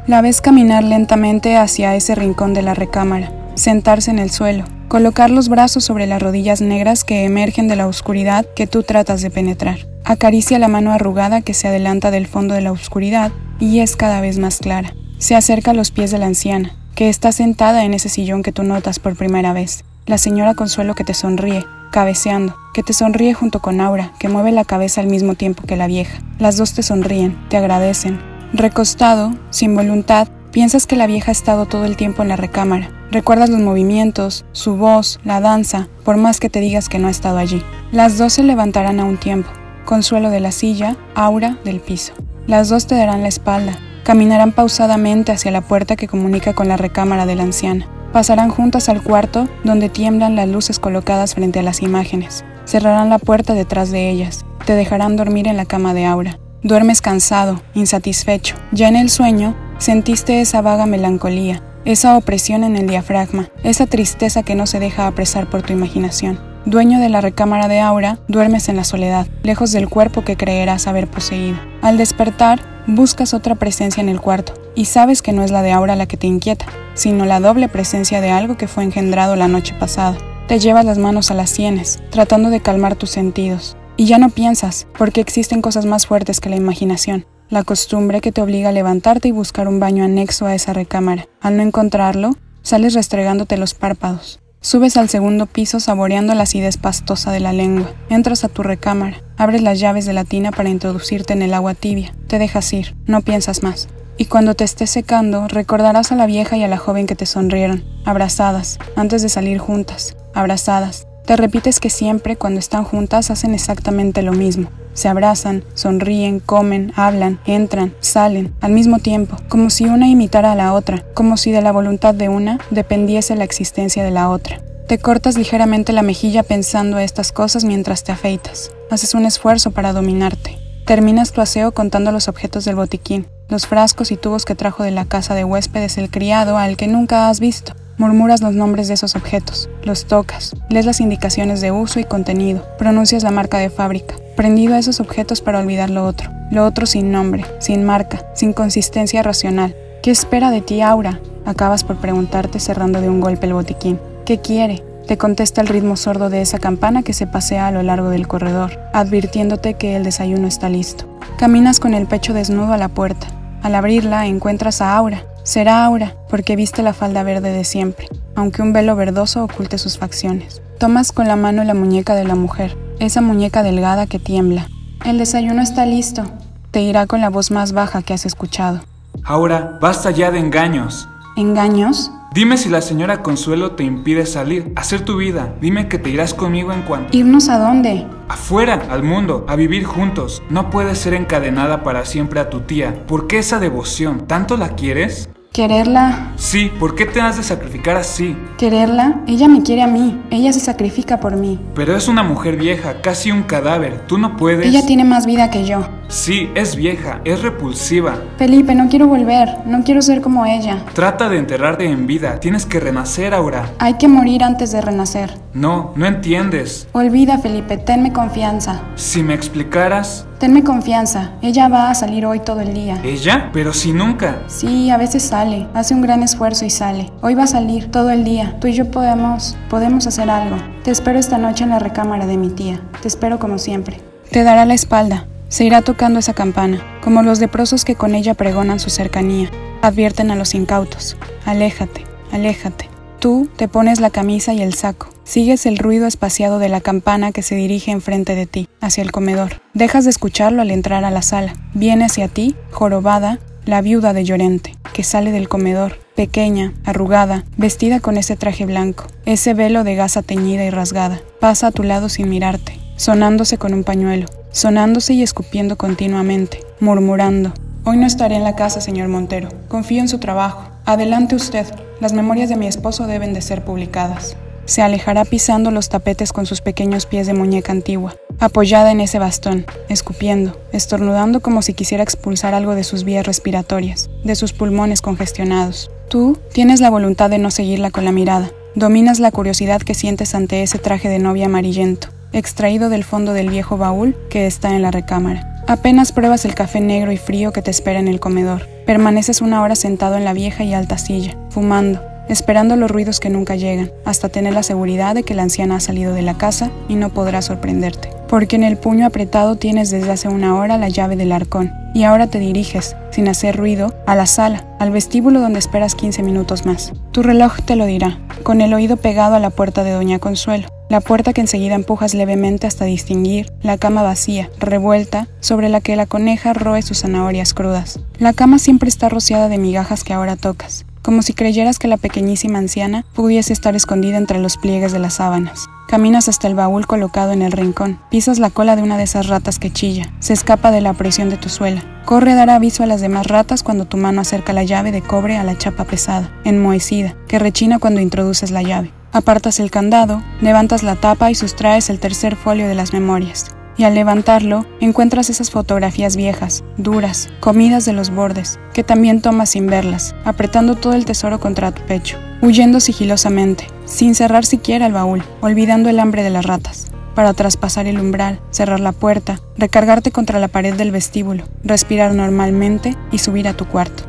La 0.07 0.21
ves 0.21 0.39
caminar 0.39 0.83
lentamente 0.83 1.57
hacia 1.57 1.95
ese 1.95 2.13
rincón 2.13 2.53
de 2.53 2.61
la 2.61 2.75
recámara, 2.75 3.31
sentarse 3.55 4.11
en 4.11 4.19
el 4.19 4.29
suelo, 4.29 4.63
colocar 4.87 5.31
los 5.31 5.49
brazos 5.49 5.83
sobre 5.83 6.05
las 6.05 6.21
rodillas 6.21 6.61
negras 6.61 7.03
que 7.03 7.23
emergen 7.23 7.67
de 7.67 7.75
la 7.75 7.87
oscuridad 7.87 8.45
que 8.55 8.67
tú 8.67 8.83
tratas 8.83 9.23
de 9.23 9.31
penetrar. 9.31 9.79
Acaricia 10.03 10.59
la 10.59 10.67
mano 10.67 10.91
arrugada 10.91 11.41
que 11.41 11.55
se 11.55 11.67
adelanta 11.67 12.11
del 12.11 12.27
fondo 12.27 12.53
de 12.53 12.61
la 12.61 12.71
oscuridad 12.71 13.31
y 13.59 13.79
es 13.79 13.95
cada 13.95 14.21
vez 14.21 14.37
más 14.37 14.59
clara. 14.59 14.93
Se 15.17 15.35
acerca 15.35 15.71
a 15.71 15.73
los 15.73 15.89
pies 15.89 16.11
de 16.11 16.19
la 16.19 16.27
anciana, 16.27 16.75
que 16.93 17.09
está 17.09 17.31
sentada 17.31 17.83
en 17.83 17.95
ese 17.95 18.09
sillón 18.09 18.43
que 18.43 18.51
tú 18.51 18.61
notas 18.61 18.99
por 18.99 19.15
primera 19.15 19.53
vez. 19.53 19.85
La 20.05 20.19
señora 20.19 20.53
Consuelo 20.53 20.93
que 20.93 21.03
te 21.03 21.15
sonríe, 21.15 21.65
cabeceando, 21.91 22.55
que 22.75 22.83
te 22.83 22.93
sonríe 22.93 23.33
junto 23.33 23.59
con 23.59 23.81
Aura, 23.81 24.11
que 24.19 24.29
mueve 24.29 24.51
la 24.51 24.65
cabeza 24.65 25.01
al 25.01 25.07
mismo 25.07 25.33
tiempo 25.33 25.63
que 25.63 25.77
la 25.77 25.87
vieja. 25.87 26.19
Las 26.37 26.57
dos 26.57 26.75
te 26.75 26.83
sonríen, 26.83 27.35
te 27.49 27.57
agradecen, 27.57 28.34
Recostado, 28.53 29.33
sin 29.49 29.75
voluntad, 29.75 30.27
piensas 30.51 30.87
que 30.87 30.95
la 30.95 31.07
vieja 31.07 31.31
ha 31.31 31.33
estado 31.33 31.65
todo 31.65 31.85
el 31.85 31.97
tiempo 31.97 32.21
en 32.21 32.29
la 32.29 32.35
recámara. 32.35 32.89
Recuerdas 33.11 33.49
los 33.49 33.59
movimientos, 33.59 34.45
su 34.51 34.77
voz, 34.77 35.19
la 35.23 35.41
danza, 35.41 35.87
por 36.03 36.17
más 36.17 36.39
que 36.39 36.49
te 36.49 36.59
digas 36.59 36.89
que 36.89 36.99
no 36.99 37.07
ha 37.07 37.11
estado 37.11 37.37
allí. 37.37 37.61
Las 37.91 38.17
dos 38.17 38.33
se 38.33 38.43
levantarán 38.43 38.99
a 38.99 39.05
un 39.05 39.17
tiempo. 39.17 39.49
Consuelo 39.85 40.29
de 40.29 40.39
la 40.39 40.51
silla, 40.51 40.95
Aura 41.13 41.57
del 41.63 41.79
piso. 41.79 42.13
Las 42.47 42.69
dos 42.69 42.87
te 42.87 42.95
darán 42.95 43.21
la 43.21 43.27
espalda. 43.27 43.77
Caminarán 44.03 44.51
pausadamente 44.51 45.31
hacia 45.31 45.51
la 45.51 45.61
puerta 45.61 45.95
que 45.95 46.07
comunica 46.07 46.53
con 46.53 46.67
la 46.67 46.77
recámara 46.77 47.25
de 47.25 47.35
la 47.35 47.43
anciana. 47.43 47.87
Pasarán 48.13 48.49
juntas 48.49 48.87
al 48.87 49.01
cuarto 49.01 49.47
donde 49.63 49.89
tiemblan 49.89 50.35
las 50.35 50.47
luces 50.47 50.79
colocadas 50.79 51.35
frente 51.35 51.59
a 51.59 51.63
las 51.63 51.81
imágenes. 51.81 52.45
Cerrarán 52.65 53.09
la 53.09 53.19
puerta 53.19 53.53
detrás 53.53 53.91
de 53.91 54.09
ellas. 54.09 54.45
Te 54.65 54.73
dejarán 54.73 55.15
dormir 55.15 55.47
en 55.47 55.57
la 55.57 55.65
cama 55.65 55.93
de 55.93 56.05
Aura. 56.05 56.39
Duermes 56.65 56.99
cansado, 56.99 57.61
insatisfecho. 57.75 58.55
Ya 58.71 58.87
en 58.87 58.95
el 58.95 59.11
sueño, 59.11 59.55
sentiste 59.77 60.41
esa 60.41 60.63
vaga 60.63 60.87
melancolía, 60.87 61.61
esa 61.85 62.17
opresión 62.17 62.63
en 62.63 62.75
el 62.75 62.87
diafragma, 62.87 63.49
esa 63.63 63.85
tristeza 63.85 64.41
que 64.41 64.55
no 64.55 64.65
se 64.65 64.79
deja 64.79 65.05
apresar 65.05 65.47
por 65.47 65.61
tu 65.61 65.73
imaginación. 65.73 66.39
Dueño 66.65 66.99
de 66.99 67.09
la 67.09 67.21
recámara 67.21 67.67
de 67.67 67.81
Aura, 67.81 68.17
duermes 68.27 68.67
en 68.67 68.77
la 68.77 68.83
soledad, 68.83 69.27
lejos 69.43 69.73
del 69.73 69.87
cuerpo 69.87 70.23
que 70.23 70.37
creerás 70.37 70.87
haber 70.87 71.07
poseído. 71.07 71.59
Al 71.83 71.99
despertar, 71.99 72.61
buscas 72.87 73.35
otra 73.35 73.53
presencia 73.53 74.01
en 74.01 74.09
el 74.09 74.19
cuarto, 74.19 74.53
y 74.73 74.85
sabes 74.85 75.21
que 75.21 75.33
no 75.33 75.43
es 75.43 75.51
la 75.51 75.61
de 75.61 75.71
Aura 75.71 75.95
la 75.95 76.07
que 76.07 76.17
te 76.17 76.25
inquieta, 76.25 76.65
sino 76.95 77.25
la 77.25 77.39
doble 77.39 77.69
presencia 77.69 78.21
de 78.21 78.31
algo 78.31 78.57
que 78.57 78.67
fue 78.67 78.83
engendrado 78.83 79.35
la 79.35 79.47
noche 79.47 79.75
pasada. 79.79 80.17
Te 80.47 80.57
llevas 80.57 80.85
las 80.85 80.97
manos 80.97 81.29
a 81.29 81.35
las 81.35 81.51
sienes, 81.51 81.99
tratando 82.09 82.49
de 82.49 82.59
calmar 82.59 82.95
tus 82.95 83.11
sentidos. 83.11 83.77
Y 83.97 84.05
ya 84.05 84.17
no 84.17 84.29
piensas, 84.29 84.87
porque 84.97 85.21
existen 85.21 85.61
cosas 85.61 85.85
más 85.85 86.05
fuertes 86.07 86.39
que 86.39 86.49
la 86.49 86.57
imaginación. 86.57 87.25
La 87.49 87.63
costumbre 87.63 88.21
que 88.21 88.31
te 88.31 88.41
obliga 88.41 88.69
a 88.69 88.73
levantarte 88.73 89.27
y 89.27 89.31
buscar 89.31 89.67
un 89.67 89.79
baño 89.79 90.03
anexo 90.03 90.47
a 90.47 90.55
esa 90.55 90.73
recámara. 90.73 91.27
Al 91.41 91.57
no 91.57 91.63
encontrarlo, 91.63 92.35
sales 92.61 92.93
restregándote 92.93 93.57
los 93.57 93.73
párpados. 93.73 94.39
Subes 94.59 94.97
al 94.97 95.09
segundo 95.09 95.45
piso 95.45 95.79
saboreando 95.79 96.33
la 96.33 96.43
acidez 96.43 96.77
pastosa 96.77 97.31
de 97.31 97.39
la 97.39 97.53
lengua. 97.53 97.93
Entras 98.09 98.43
a 98.43 98.49
tu 98.49 98.63
recámara, 98.63 99.21
abres 99.37 99.61
las 99.61 99.79
llaves 99.79 100.07
de 100.07 100.13
la 100.13 100.23
tina 100.23 100.51
para 100.51 100.69
introducirte 100.69 101.33
en 101.33 101.43
el 101.43 101.53
agua 101.53 101.75
tibia. 101.75 102.15
Te 102.27 102.39
dejas 102.39 102.73
ir, 102.73 102.95
no 103.05 103.21
piensas 103.21 103.61
más. 103.61 103.87
Y 104.17 104.25
cuando 104.25 104.55
te 104.55 104.63
estés 104.63 104.89
secando, 104.89 105.47
recordarás 105.47 106.11
a 106.11 106.15
la 106.15 106.25
vieja 106.25 106.57
y 106.57 106.63
a 106.63 106.67
la 106.67 106.77
joven 106.77 107.05
que 107.05 107.15
te 107.15 107.27
sonrieron, 107.27 107.83
abrazadas, 108.05 108.79
antes 108.95 109.21
de 109.21 109.29
salir 109.29 109.59
juntas, 109.59 110.17
abrazadas, 110.33 111.05
te 111.25 111.35
repites 111.35 111.79
que 111.79 111.89
siempre 111.89 112.35
cuando 112.35 112.59
están 112.59 112.83
juntas 112.83 113.31
hacen 113.31 113.53
exactamente 113.53 114.21
lo 114.21 114.33
mismo. 114.33 114.69
Se 114.93 115.09
abrazan, 115.09 115.63
sonríen, 115.73 116.39
comen, 116.39 116.93
hablan, 116.95 117.39
entran, 117.45 117.93
salen, 117.99 118.53
al 118.61 118.71
mismo 118.71 118.99
tiempo, 118.99 119.37
como 119.49 119.69
si 119.69 119.85
una 119.85 120.07
imitara 120.07 120.53
a 120.53 120.55
la 120.55 120.73
otra, 120.73 121.03
como 121.13 121.35
si 121.35 121.51
de 121.51 121.61
la 121.61 121.71
voluntad 121.71 122.13
de 122.13 122.29
una 122.29 122.59
dependiese 122.69 123.35
la 123.35 123.43
existencia 123.43 124.03
de 124.03 124.11
la 124.11 124.29
otra. 124.29 124.61
Te 124.87 124.99
cortas 124.99 125.37
ligeramente 125.37 125.93
la 125.93 126.03
mejilla 126.03 126.43
pensando 126.43 126.99
estas 126.99 127.31
cosas 127.31 127.65
mientras 127.65 128.03
te 128.03 128.11
afeitas. 128.11 128.71
Haces 128.91 129.15
un 129.15 129.25
esfuerzo 129.25 129.71
para 129.71 129.93
dominarte. 129.93 130.59
Terminas 130.85 131.31
tu 131.31 131.41
aseo 131.41 131.71
contando 131.73 132.11
los 132.11 132.27
objetos 132.27 132.65
del 132.65 132.75
botiquín, 132.75 133.25
los 133.49 133.65
frascos 133.65 134.11
y 134.11 134.17
tubos 134.17 134.45
que 134.45 134.53
trajo 134.53 134.83
de 134.83 134.91
la 134.91 135.05
casa 135.05 135.33
de 135.33 135.43
huéspedes 135.43 135.97
el 135.97 136.11
criado 136.11 136.57
al 136.59 136.77
que 136.77 136.87
nunca 136.87 137.29
has 137.29 137.39
visto. 137.39 137.73
Murmuras 137.97 138.41
los 138.41 138.53
nombres 138.53 138.89
de 138.89 138.93
esos 138.95 139.15
objetos, 139.15 139.69
los 139.83 140.05
tocas, 140.05 140.53
lees 140.69 140.85
las 140.85 140.99
indicaciones 140.99 141.61
de 141.61 141.71
uso 141.71 142.01
y 142.01 142.03
contenido, 142.03 142.65
pronuncias 142.77 143.23
la 143.23 143.31
marca 143.31 143.57
de 143.57 143.69
fábrica, 143.69 144.15
prendido 144.35 144.75
a 144.75 144.79
esos 144.79 144.99
objetos 144.99 145.39
para 145.39 145.59
olvidar 145.59 145.89
lo 145.89 146.05
otro, 146.05 146.29
lo 146.51 146.65
otro 146.65 146.87
sin 146.87 147.13
nombre, 147.13 147.45
sin 147.59 147.85
marca, 147.85 148.25
sin 148.33 148.51
consistencia 148.51 149.23
racional. 149.23 149.73
¿Qué 150.03 150.11
espera 150.11 150.51
de 150.51 150.59
ti, 150.59 150.81
Aura? 150.81 151.21
Acabas 151.45 151.85
por 151.85 151.95
preguntarte 151.95 152.59
cerrando 152.59 152.99
de 152.99 153.07
un 153.07 153.21
golpe 153.21 153.47
el 153.47 153.53
botiquín. 153.53 153.97
¿Qué 154.25 154.41
quiere? 154.41 154.83
Te 155.07 155.17
contesta 155.17 155.61
el 155.61 155.67
ritmo 155.67 155.95
sordo 155.95 156.29
de 156.29 156.41
esa 156.41 156.59
campana 156.59 157.01
que 157.01 157.13
se 157.13 157.27
pasea 157.27 157.67
a 157.67 157.71
lo 157.71 157.81
largo 157.81 158.09
del 158.09 158.27
corredor, 158.27 158.77
advirtiéndote 158.91 159.75
que 159.75 159.95
el 159.95 160.03
desayuno 160.03 160.47
está 160.47 160.67
listo. 160.67 161.05
Caminas 161.37 161.79
con 161.79 161.93
el 161.93 162.07
pecho 162.07 162.33
desnudo 162.33 162.73
a 162.73 162.77
la 162.77 162.89
puerta. 162.89 163.27
Al 163.61 163.73
abrirla 163.73 164.27
encuentras 164.27 164.81
a 164.81 164.97
Aura, 164.97 165.23
Será 165.45 165.85
Aura, 165.85 166.15
porque 166.27 166.55
viste 166.55 166.81
la 166.81 166.91
falda 166.91 167.21
verde 167.21 167.51
de 167.51 167.63
siempre, 167.63 168.09
aunque 168.33 168.63
un 168.63 168.73
velo 168.73 168.95
verdoso 168.95 169.43
oculte 169.43 169.77
sus 169.77 169.99
facciones. 169.99 170.63
Tomas 170.79 171.11
con 171.11 171.27
la 171.27 171.35
mano 171.35 171.63
la 171.63 171.75
muñeca 171.75 172.15
de 172.15 172.23
la 172.23 172.33
mujer, 172.33 172.75
esa 172.99 173.21
muñeca 173.21 173.61
delgada 173.61 174.07
que 174.07 174.17
tiembla. 174.17 174.67
El 175.05 175.19
desayuno 175.19 175.61
está 175.61 175.85
listo, 175.85 176.23
te 176.71 176.81
irá 176.81 177.05
con 177.05 177.21
la 177.21 177.29
voz 177.29 177.51
más 177.51 177.73
baja 177.73 178.01
que 178.01 178.15
has 178.15 178.25
escuchado. 178.25 178.81
Aura, 179.23 179.77
basta 179.79 180.09
ya 180.09 180.31
de 180.31 180.39
engaños. 180.39 181.07
¿Engaños? 181.37 182.11
Dime 182.33 182.57
si 182.57 182.69
la 182.69 182.81
señora 182.81 183.21
Consuelo 183.21 183.73
te 183.73 183.83
impide 183.83 184.25
salir, 184.25 184.73
hacer 184.75 185.05
tu 185.05 185.17
vida. 185.17 185.53
Dime 185.61 185.87
que 185.87 185.99
te 185.99 186.09
irás 186.09 186.33
conmigo 186.33 186.73
en 186.73 186.81
cuanto... 186.81 187.15
¿Irnos 187.15 187.49
a 187.49 187.59
dónde? 187.59 188.07
Afuera, 188.29 188.81
al 188.89 189.03
mundo, 189.03 189.45
a 189.47 189.55
vivir 189.55 189.85
juntos. 189.85 190.41
No 190.49 190.71
puedes 190.71 190.97
ser 190.97 191.13
encadenada 191.13 191.83
para 191.83 192.03
siempre 192.03 192.39
a 192.39 192.49
tu 192.49 192.61
tía. 192.61 193.05
¿Por 193.05 193.27
qué 193.27 193.37
esa 193.37 193.59
devoción? 193.59 194.25
¿Tanto 194.25 194.57
la 194.57 194.69
quieres? 194.69 195.29
¿Quererla? 195.55 196.33
Sí, 196.35 196.69
¿por 196.81 196.95
qué 196.95 197.05
te 197.05 197.21
has 197.21 197.37
de 197.37 197.43
sacrificar 197.43 197.95
así? 197.95 198.35
¿Quererla? 198.57 199.21
Ella 199.25 199.47
me 199.47 199.63
quiere 199.63 199.83
a 199.83 199.87
mí, 199.87 200.21
ella 200.29 200.51
se 200.51 200.59
sacrifica 200.59 201.21
por 201.21 201.37
mí. 201.37 201.61
Pero 201.73 201.95
es 201.95 202.09
una 202.09 202.23
mujer 202.23 202.57
vieja, 202.57 202.99
casi 202.99 203.31
un 203.31 203.43
cadáver, 203.43 204.05
tú 204.05 204.17
no 204.17 204.35
puedes... 204.35 204.67
Ella 204.67 204.85
tiene 204.85 205.05
más 205.05 205.25
vida 205.25 205.49
que 205.49 205.63
yo. 205.63 205.87
Sí, 206.09 206.49
es 206.55 206.75
vieja, 206.75 207.21
es 207.23 207.41
repulsiva. 207.41 208.15
Felipe, 208.37 208.75
no 208.75 208.89
quiero 208.89 209.07
volver, 209.07 209.59
no 209.65 209.85
quiero 209.85 210.01
ser 210.01 210.19
como 210.19 210.45
ella. 210.45 210.83
Trata 210.93 211.29
de 211.29 211.37
enterrarte 211.37 211.85
en 211.85 212.05
vida, 212.05 212.37
tienes 212.41 212.65
que 212.65 212.81
renacer, 212.81 213.33
Aura. 213.33 213.71
Hay 213.79 213.93
que 213.93 214.09
morir 214.09 214.43
antes 214.43 214.73
de 214.73 214.81
renacer. 214.81 215.37
No, 215.53 215.93
no 215.95 216.05
entiendes. 216.05 216.89
Olvida, 216.91 217.37
Felipe, 217.37 217.77
tenme 217.77 218.11
confianza. 218.11 218.81
Si 218.95 219.23
me 219.23 219.33
explicaras... 219.33 220.27
Tenme 220.45 220.63
confianza, 220.63 221.31
ella 221.41 221.67
va 221.69 221.89
a 221.89 221.95
salir 221.95 222.23
hoy 222.23 222.39
todo 222.39 222.61
el 222.61 222.71
día. 222.71 222.99
¿Ella? 223.03 223.49
Pero 223.51 223.73
si 223.73 223.93
nunca. 223.93 224.43
Sí, 224.45 224.91
a 224.91 224.97
veces 224.97 225.23
sale, 225.23 225.65
hace 225.73 225.95
un 225.95 226.03
gran 226.03 226.21
esfuerzo 226.21 226.65
y 226.65 226.69
sale. 226.69 227.11
Hoy 227.21 227.33
va 227.33 227.45
a 227.45 227.47
salir 227.47 227.89
todo 227.89 228.11
el 228.11 228.23
día. 228.23 228.55
Tú 228.61 228.67
y 228.67 228.73
yo 228.73 228.91
podemos, 228.91 229.57
podemos 229.71 230.05
hacer 230.05 230.29
algo. 230.29 230.57
Te 230.83 230.91
espero 230.91 231.17
esta 231.17 231.39
noche 231.39 231.63
en 231.63 231.71
la 231.71 231.79
recámara 231.79 232.27
de 232.27 232.37
mi 232.37 232.49
tía. 232.49 232.79
Te 233.01 233.07
espero 233.07 233.39
como 233.39 233.57
siempre. 233.57 233.99
Te 234.29 234.43
dará 234.43 234.65
la 234.65 234.75
espalda. 234.75 235.25
Se 235.47 235.65
irá 235.65 235.81
tocando 235.81 236.19
esa 236.19 236.35
campana, 236.35 236.79
como 237.03 237.23
los 237.23 237.39
leprosos 237.39 237.83
que 237.83 237.95
con 237.95 238.13
ella 238.13 238.35
pregonan 238.35 238.79
su 238.79 238.91
cercanía. 238.91 239.49
Advierten 239.81 240.29
a 240.29 240.35
los 240.35 240.53
incautos. 240.53 241.17
Aléjate, 241.47 242.03
aléjate. 242.31 242.94
Tú 243.25 243.49
te 243.55 243.67
pones 243.67 244.01
la 244.01 244.11
camisa 244.11 244.53
y 244.53 244.61
el 244.61 244.75
saco. 244.75 245.09
Sigues 245.23 245.65
el 245.65 245.79
ruido 245.79 246.05
espaciado 246.05 246.59
de 246.59 246.69
la 246.69 246.79
campana 246.79 247.31
que 247.31 247.41
se 247.41 247.55
dirige 247.55 247.89
enfrente 247.89 248.35
de 248.35 248.45
ti, 248.45 248.69
hacia 248.81 249.01
el 249.01 249.11
comedor. 249.11 249.63
Dejas 249.73 250.03
de 250.03 250.11
escucharlo 250.11 250.61
al 250.61 250.69
entrar 250.69 251.03
a 251.03 251.09
la 251.09 251.23
sala. 251.23 251.55
Viene 251.73 252.05
hacia 252.05 252.27
ti, 252.27 252.55
jorobada, 252.69 253.39
la 253.65 253.81
viuda 253.81 254.13
de 254.13 254.25
Llorente, 254.25 254.75
que 254.93 255.03
sale 255.03 255.31
del 255.31 255.49
comedor, 255.49 255.97
pequeña, 256.15 256.73
arrugada, 256.83 257.45
vestida 257.57 257.99
con 257.99 258.17
ese 258.17 258.35
traje 258.35 258.67
blanco, 258.67 259.05
ese 259.25 259.55
velo 259.55 259.83
de 259.83 259.95
gasa 259.95 260.21
teñida 260.21 260.63
y 260.63 260.69
rasgada. 260.69 261.19
Pasa 261.39 261.65
a 261.65 261.71
tu 261.71 261.81
lado 261.81 262.09
sin 262.09 262.29
mirarte, 262.29 262.77
sonándose 262.95 263.57
con 263.57 263.73
un 263.73 263.83
pañuelo, 263.83 264.27
sonándose 264.51 265.15
y 265.15 265.23
escupiendo 265.23 265.77
continuamente, 265.77 266.59
murmurando. 266.79 267.53
Hoy 267.85 267.97
no 267.97 268.05
estaré 268.05 268.35
en 268.35 268.43
la 268.43 268.55
casa, 268.55 268.81
señor 268.81 269.07
Montero. 269.07 269.49
Confío 269.67 270.01
en 270.01 270.09
su 270.09 270.19
trabajo. 270.19 270.69
Adelante 270.85 271.33
usted. 271.35 271.65
Las 271.99 272.13
memorias 272.13 272.49
de 272.49 272.57
mi 272.57 272.67
esposo 272.67 273.07
deben 273.07 273.33
de 273.33 273.41
ser 273.41 273.63
publicadas. 273.63 274.35
Se 274.65 274.81
alejará 274.81 275.25
pisando 275.25 275.71
los 275.71 275.89
tapetes 275.89 276.33
con 276.33 276.45
sus 276.45 276.59
pequeños 276.59 277.05
pies 277.05 277.27
de 277.27 277.33
muñeca 277.33 277.71
antigua, 277.71 278.15
apoyada 278.39 278.91
en 278.91 278.99
ese 278.99 279.19
bastón, 279.19 279.65
escupiendo, 279.89 280.59
estornudando 280.73 281.39
como 281.39 281.61
si 281.61 281.73
quisiera 281.73 282.03
expulsar 282.03 282.53
algo 282.53 282.75
de 282.75 282.83
sus 282.83 283.03
vías 283.03 283.25
respiratorias, 283.25 284.09
de 284.23 284.35
sus 284.35 284.53
pulmones 284.53 285.01
congestionados. 285.01 285.91
Tú 286.09 286.37
tienes 286.51 286.81
la 286.81 286.89
voluntad 286.89 287.29
de 287.29 287.37
no 287.37 287.51
seguirla 287.51 287.91
con 287.91 288.05
la 288.05 288.11
mirada, 288.11 288.51
dominas 288.73 289.19
la 289.19 289.31
curiosidad 289.31 289.81
que 289.81 289.93
sientes 289.93 290.35
ante 290.35 290.63
ese 290.63 290.79
traje 290.79 291.09
de 291.09 291.19
novia 291.19 291.45
amarillento, 291.45 292.09
extraído 292.33 292.89
del 292.89 293.03
fondo 293.03 293.33
del 293.33 293.49
viejo 293.49 293.77
baúl 293.77 294.17
que 294.29 294.47
está 294.47 294.75
en 294.75 294.81
la 294.81 294.91
recámara. 294.91 295.63
Apenas 295.67 296.11
pruebas 296.11 296.43
el 296.43 296.55
café 296.55 296.81
negro 296.81 297.11
y 297.11 297.17
frío 297.17 297.53
que 297.53 297.61
te 297.61 297.71
espera 297.71 297.99
en 297.99 298.07
el 298.07 298.19
comedor. 298.19 298.74
Permaneces 298.85 299.41
una 299.41 299.63
hora 299.63 299.75
sentado 299.75 300.15
en 300.15 300.25
la 300.25 300.33
vieja 300.33 300.63
y 300.63 300.75
alta 300.75 300.99
silla, 300.99 301.35
fumando, 301.49 302.03
esperando 302.29 302.75
los 302.75 302.91
ruidos 302.91 303.19
que 303.19 303.31
nunca 303.31 303.55
llegan, 303.55 303.91
hasta 304.05 304.29
tener 304.29 304.53
la 304.53 304.61
seguridad 304.61 305.15
de 305.15 305.23
que 305.23 305.33
la 305.33 305.41
anciana 305.41 305.77
ha 305.77 305.79
salido 305.79 306.13
de 306.13 306.21
la 306.21 306.37
casa 306.37 306.69
y 306.87 306.93
no 306.93 307.09
podrá 307.09 307.41
sorprenderte. 307.41 308.09
Porque 308.27 308.55
en 308.55 308.63
el 308.63 308.77
puño 308.77 309.07
apretado 309.07 309.55
tienes 309.55 309.89
desde 309.89 310.11
hace 310.11 310.27
una 310.27 310.55
hora 310.55 310.77
la 310.77 310.89
llave 310.89 311.15
del 311.15 311.31
arcón, 311.31 311.73
y 311.95 312.03
ahora 312.03 312.27
te 312.27 312.37
diriges, 312.37 312.95
sin 313.09 313.27
hacer 313.27 313.55
ruido, 313.55 313.95
a 314.05 314.15
la 314.15 314.27
sala, 314.27 314.65
al 314.79 314.91
vestíbulo 314.91 315.39
donde 315.39 315.59
esperas 315.59 315.95
15 315.95 316.21
minutos 316.21 316.65
más. 316.67 316.93
Tu 317.11 317.23
reloj 317.23 317.61
te 317.65 317.75
lo 317.75 317.85
dirá, 317.85 318.19
con 318.43 318.61
el 318.61 318.73
oído 318.75 318.97
pegado 318.97 319.33
a 319.33 319.39
la 319.39 319.49
puerta 319.49 319.83
de 319.83 319.91
Doña 319.91 320.19
Consuelo, 320.19 320.67
la 320.89 321.01
puerta 321.01 321.33
que 321.33 321.41
enseguida 321.41 321.75
empujas 321.75 322.13
levemente 322.13 322.67
hasta 322.67 322.85
distinguir 322.85 323.51
la 323.61 323.77
cama 323.77 324.03
vacía, 324.03 324.49
revuelta, 324.59 325.27
sobre 325.39 325.69
la 325.69 325.81
que 325.81 325.95
la 325.95 326.05
coneja 326.05 326.53
roe 326.53 326.81
sus 326.81 327.01
zanahorias 327.01 327.53
crudas. 327.53 327.99
La 328.19 328.33
cama 328.33 328.59
siempre 328.59 328.89
está 328.89 329.09
rociada 329.09 329.49
de 329.49 329.57
migajas 329.57 330.03
que 330.03 330.13
ahora 330.13 330.35
tocas 330.35 330.85
como 331.05 331.21
si 331.21 331.33
creyeras 331.33 331.77
que 331.77 331.87
la 331.87 331.97
pequeñísima 331.97 332.57
anciana 332.57 333.05
pudiese 333.13 333.53
estar 333.53 333.75
escondida 333.75 334.17
entre 334.17 334.39
los 334.39 334.57
pliegues 334.57 334.91
de 334.91 334.97
las 334.97 335.13
sábanas. 335.13 335.67
Caminas 335.87 336.27
hasta 336.27 336.47
el 336.47 336.55
baúl 336.55 336.87
colocado 336.87 337.31
en 337.31 337.43
el 337.43 337.51
rincón, 337.51 337.99
pisas 338.09 338.39
la 338.39 338.49
cola 338.49 338.75
de 338.75 338.81
una 338.81 338.97
de 338.97 339.03
esas 339.03 339.27
ratas 339.27 339.59
que 339.59 339.71
chilla, 339.71 340.11
se 340.19 340.33
escapa 340.33 340.71
de 340.71 340.81
la 340.81 340.93
presión 340.93 341.29
de 341.29 341.37
tu 341.37 341.47
suela. 341.47 341.83
Corre 342.05 342.31
a 342.31 342.35
dar 342.35 342.49
aviso 342.49 342.81
a 342.81 342.87
las 342.87 343.01
demás 343.01 343.27
ratas 343.27 343.61
cuando 343.61 343.85
tu 343.85 343.97
mano 343.97 344.21
acerca 344.21 344.51
la 344.51 344.63
llave 344.63 344.91
de 344.91 345.03
cobre 345.03 345.37
a 345.37 345.43
la 345.43 345.55
chapa 345.55 345.83
pesada, 345.83 346.31
enmohecida, 346.43 347.15
que 347.27 347.37
rechina 347.37 347.77
cuando 347.77 348.01
introduces 348.01 348.49
la 348.49 348.63
llave. 348.63 348.91
Apartas 349.15 349.61
el 349.61 349.71
candado, 349.71 350.21
levantas 350.41 350.83
la 350.83 350.97
tapa 350.97 351.31
y 351.31 351.35
sustraes 351.35 351.89
el 351.89 352.01
tercer 352.01 352.35
folio 352.35 352.67
de 352.67 352.75
las 352.75 352.91
memorias 352.91 353.45
y 353.77 353.85
al 353.85 353.95
levantarlo 353.95 354.65
encuentras 354.81 355.29
esas 355.29 355.51
fotografías 355.51 356.17
viejas, 356.17 356.65
duras, 356.75 357.29
comidas 357.39 357.85
de 357.85 357.93
los 357.93 358.09
bordes, 358.09 358.59
que 358.73 358.83
también 358.83 359.21
tomas 359.21 359.51
sin 359.51 359.67
verlas, 359.67 360.13
apretando 360.25 360.75
todo 360.75 360.95
el 360.95 361.05
tesoro 361.05 361.39
contra 361.39 361.71
tu 361.71 361.81
pecho, 361.83 362.17
huyendo 362.41 362.81
sigilosamente, 362.81 363.67
sin 363.85 364.15
cerrar 364.15 364.43
siquiera 364.43 364.85
el 364.85 364.91
baúl, 364.91 365.23
olvidando 365.39 365.87
el 365.87 366.01
hambre 366.01 366.21
de 366.21 366.29
las 366.29 366.45
ratas, 366.45 366.87
para 367.15 367.33
traspasar 367.33 367.87
el 367.87 368.01
umbral, 368.01 368.41
cerrar 368.51 368.81
la 368.81 368.91
puerta, 368.91 369.39
recargarte 369.57 370.11
contra 370.11 370.39
la 370.39 370.49
pared 370.49 370.73
del 370.73 370.91
vestíbulo, 370.91 371.45
respirar 371.63 372.13
normalmente 372.13 372.97
y 373.13 373.19
subir 373.19 373.47
a 373.47 373.53
tu 373.53 373.65
cuarto. 373.65 374.03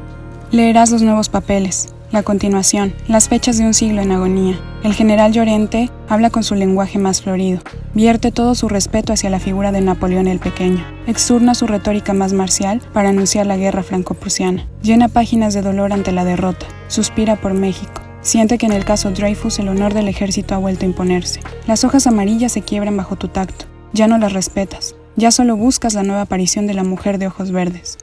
Leerás 0.51 0.91
los 0.91 1.03
nuevos 1.03 1.29
papeles, 1.29 1.95
la 2.13 2.23
continuación, 2.23 2.95
las 3.09 3.29
fechas 3.29 3.59
de 3.59 3.65
un 3.65 3.75
siglo 3.75 4.03
en 4.03 4.13
agonía. 4.13 4.59
El 4.83 4.95
general 4.95 5.33
Llorente 5.33 5.91
habla 6.09 6.31
con 6.31 6.45
su 6.45 6.55
lenguaje 6.55 6.99
más 6.99 7.23
florido, 7.23 7.61
vierte 7.95 8.33
todo 8.33 8.55
su 8.55 8.69
respeto 8.69 9.13
hacia 9.13 9.31
la 9.31 9.41
figura 9.41 9.73
de 9.73 9.81
Napoleón 9.81 10.29
el 10.29 10.39
Pequeño, 10.39 10.85
exurna 11.07 11.55
su 11.55 11.67
retórica 11.67 12.13
más 12.13 12.33
marcial 12.33 12.81
para 12.93 13.09
anunciar 13.09 13.47
la 13.47 13.57
guerra 13.57 13.83
franco-prusiana, 13.83 14.67
llena 14.83 15.09
páginas 15.09 15.55
de 15.55 15.63
dolor 15.63 15.93
ante 15.93 16.13
la 16.13 16.25
derrota, 16.25 16.67
suspira 16.89 17.37
por 17.37 17.55
México, 17.55 18.03
Siente 18.27 18.59
que 18.59 18.67
en 18.67 18.73
el 18.73 18.85
caso 18.85 19.13
Dreyfus 19.13 19.61
el 19.61 19.69
honor 19.69 19.95
del 19.95 20.09
ejército 20.09 20.57
ha 20.57 20.59
vuelto 20.59 20.85
a 20.85 20.89
imponerse. 20.89 21.39
Las 21.69 21.85
hojas 21.85 22.09
amarillas 22.09 22.51
se 22.51 22.63
quiebran 22.63 22.97
bajo 22.97 23.15
tu 23.15 23.29
tacto. 23.29 23.67
Ya 23.93 24.09
no 24.09 24.19
las 24.19 24.33
respetas. 24.33 24.97
Ya 25.15 25.31
solo 25.31 25.57
buscas 25.57 25.95
la 25.95 26.03
nueva 26.03 26.23
aparición 26.23 26.67
de 26.67 26.75
la 26.75 26.83
mujer 26.83 27.19
de 27.19 27.29
ojos 27.29 27.53
verdes. 27.53 27.99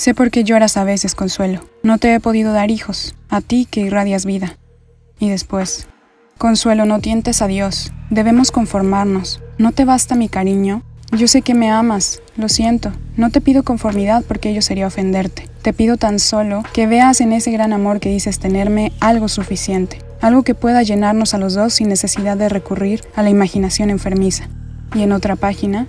Sé 0.00 0.14
por 0.14 0.30
qué 0.30 0.44
lloras 0.44 0.78
a 0.78 0.84
veces, 0.84 1.14
Consuelo. 1.14 1.60
No 1.82 1.98
te 1.98 2.14
he 2.14 2.20
podido 2.20 2.54
dar 2.54 2.70
hijos, 2.70 3.14
a 3.28 3.42
ti 3.42 3.68
que 3.70 3.82
irradias 3.82 4.24
vida. 4.24 4.56
Y 5.18 5.28
después, 5.28 5.88
Consuelo, 6.38 6.86
no 6.86 7.00
tientes 7.00 7.42
a 7.42 7.46
Dios. 7.48 7.92
Debemos 8.08 8.50
conformarnos. 8.50 9.42
¿No 9.58 9.72
te 9.72 9.84
basta 9.84 10.14
mi 10.14 10.30
cariño? 10.30 10.84
Yo 11.12 11.28
sé 11.28 11.42
que 11.42 11.52
me 11.52 11.70
amas, 11.70 12.22
lo 12.38 12.48
siento. 12.48 12.92
No 13.18 13.28
te 13.28 13.42
pido 13.42 13.62
conformidad 13.62 14.24
porque 14.26 14.48
ello 14.48 14.62
sería 14.62 14.86
ofenderte. 14.86 15.50
Te 15.60 15.74
pido 15.74 15.98
tan 15.98 16.18
solo 16.18 16.62
que 16.72 16.86
veas 16.86 17.20
en 17.20 17.34
ese 17.34 17.50
gran 17.50 17.74
amor 17.74 18.00
que 18.00 18.08
dices 18.08 18.38
tenerme 18.38 18.92
algo 19.00 19.28
suficiente, 19.28 19.98
algo 20.22 20.44
que 20.44 20.54
pueda 20.54 20.82
llenarnos 20.82 21.34
a 21.34 21.38
los 21.38 21.52
dos 21.52 21.74
sin 21.74 21.90
necesidad 21.90 22.38
de 22.38 22.48
recurrir 22.48 23.02
a 23.16 23.22
la 23.22 23.28
imaginación 23.28 23.90
enfermiza. 23.90 24.48
Y 24.94 25.02
en 25.02 25.12
otra 25.12 25.36
página, 25.36 25.88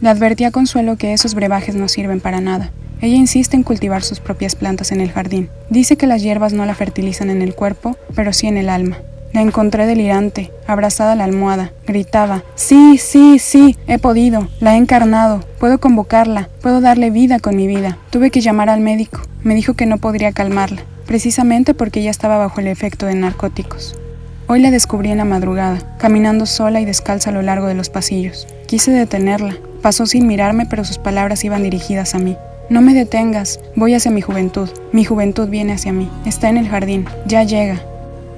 le 0.00 0.08
advertí 0.08 0.44
a 0.44 0.52
Consuelo 0.52 0.96
que 0.96 1.12
esos 1.12 1.34
brebajes 1.34 1.74
no 1.74 1.88
sirven 1.88 2.20
para 2.20 2.40
nada, 2.40 2.72
ella 3.02 3.16
insiste 3.16 3.56
en 3.56 3.64
cultivar 3.64 4.02
sus 4.04 4.20
propias 4.20 4.54
plantas 4.54 4.92
en 4.92 5.00
el 5.00 5.10
jardín. 5.10 5.50
Dice 5.68 5.96
que 5.96 6.06
las 6.06 6.22
hierbas 6.22 6.52
no 6.52 6.64
la 6.64 6.76
fertilizan 6.76 7.30
en 7.30 7.42
el 7.42 7.54
cuerpo, 7.54 7.96
pero 8.14 8.32
sí 8.32 8.46
en 8.46 8.56
el 8.56 8.68
alma. 8.68 8.98
La 9.32 9.40
encontré 9.40 9.86
delirante, 9.86 10.52
abrazada 10.68 11.12
a 11.12 11.14
la 11.16 11.24
almohada. 11.24 11.72
Gritaba, 11.84 12.44
sí, 12.54 12.98
sí, 12.98 13.40
sí, 13.40 13.76
he 13.88 13.98
podido, 13.98 14.48
la 14.60 14.74
he 14.74 14.76
encarnado, 14.76 15.40
puedo 15.58 15.78
convocarla, 15.78 16.48
puedo 16.60 16.80
darle 16.80 17.10
vida 17.10 17.40
con 17.40 17.56
mi 17.56 17.66
vida. 17.66 17.98
Tuve 18.10 18.30
que 18.30 18.40
llamar 18.40 18.68
al 18.68 18.80
médico. 18.80 19.20
Me 19.42 19.56
dijo 19.56 19.74
que 19.74 19.86
no 19.86 19.98
podría 19.98 20.30
calmarla, 20.32 20.82
precisamente 21.04 21.74
porque 21.74 22.00
ella 22.00 22.10
estaba 22.10 22.38
bajo 22.38 22.60
el 22.60 22.68
efecto 22.68 23.06
de 23.06 23.16
narcóticos. 23.16 23.98
Hoy 24.46 24.60
la 24.60 24.70
descubrí 24.70 25.10
en 25.10 25.18
la 25.18 25.24
madrugada, 25.24 25.96
caminando 25.98 26.46
sola 26.46 26.80
y 26.80 26.84
descalza 26.84 27.30
a 27.30 27.32
lo 27.32 27.42
largo 27.42 27.66
de 27.66 27.74
los 27.74 27.88
pasillos. 27.88 28.46
Quise 28.66 28.92
detenerla. 28.92 29.56
Pasó 29.80 30.06
sin 30.06 30.28
mirarme, 30.28 30.66
pero 30.66 30.84
sus 30.84 30.98
palabras 30.98 31.42
iban 31.42 31.62
dirigidas 31.62 32.14
a 32.14 32.18
mí. 32.18 32.36
No 32.72 32.80
me 32.80 32.94
detengas, 32.94 33.60
voy 33.76 33.92
hacia 33.92 34.10
mi 34.10 34.22
juventud. 34.22 34.66
Mi 34.92 35.04
juventud 35.04 35.46
viene 35.46 35.74
hacia 35.74 35.92
mí. 35.92 36.08
Está 36.24 36.48
en 36.48 36.56
el 36.56 36.70
jardín. 36.70 37.04
Ya 37.26 37.42
llega. 37.42 37.82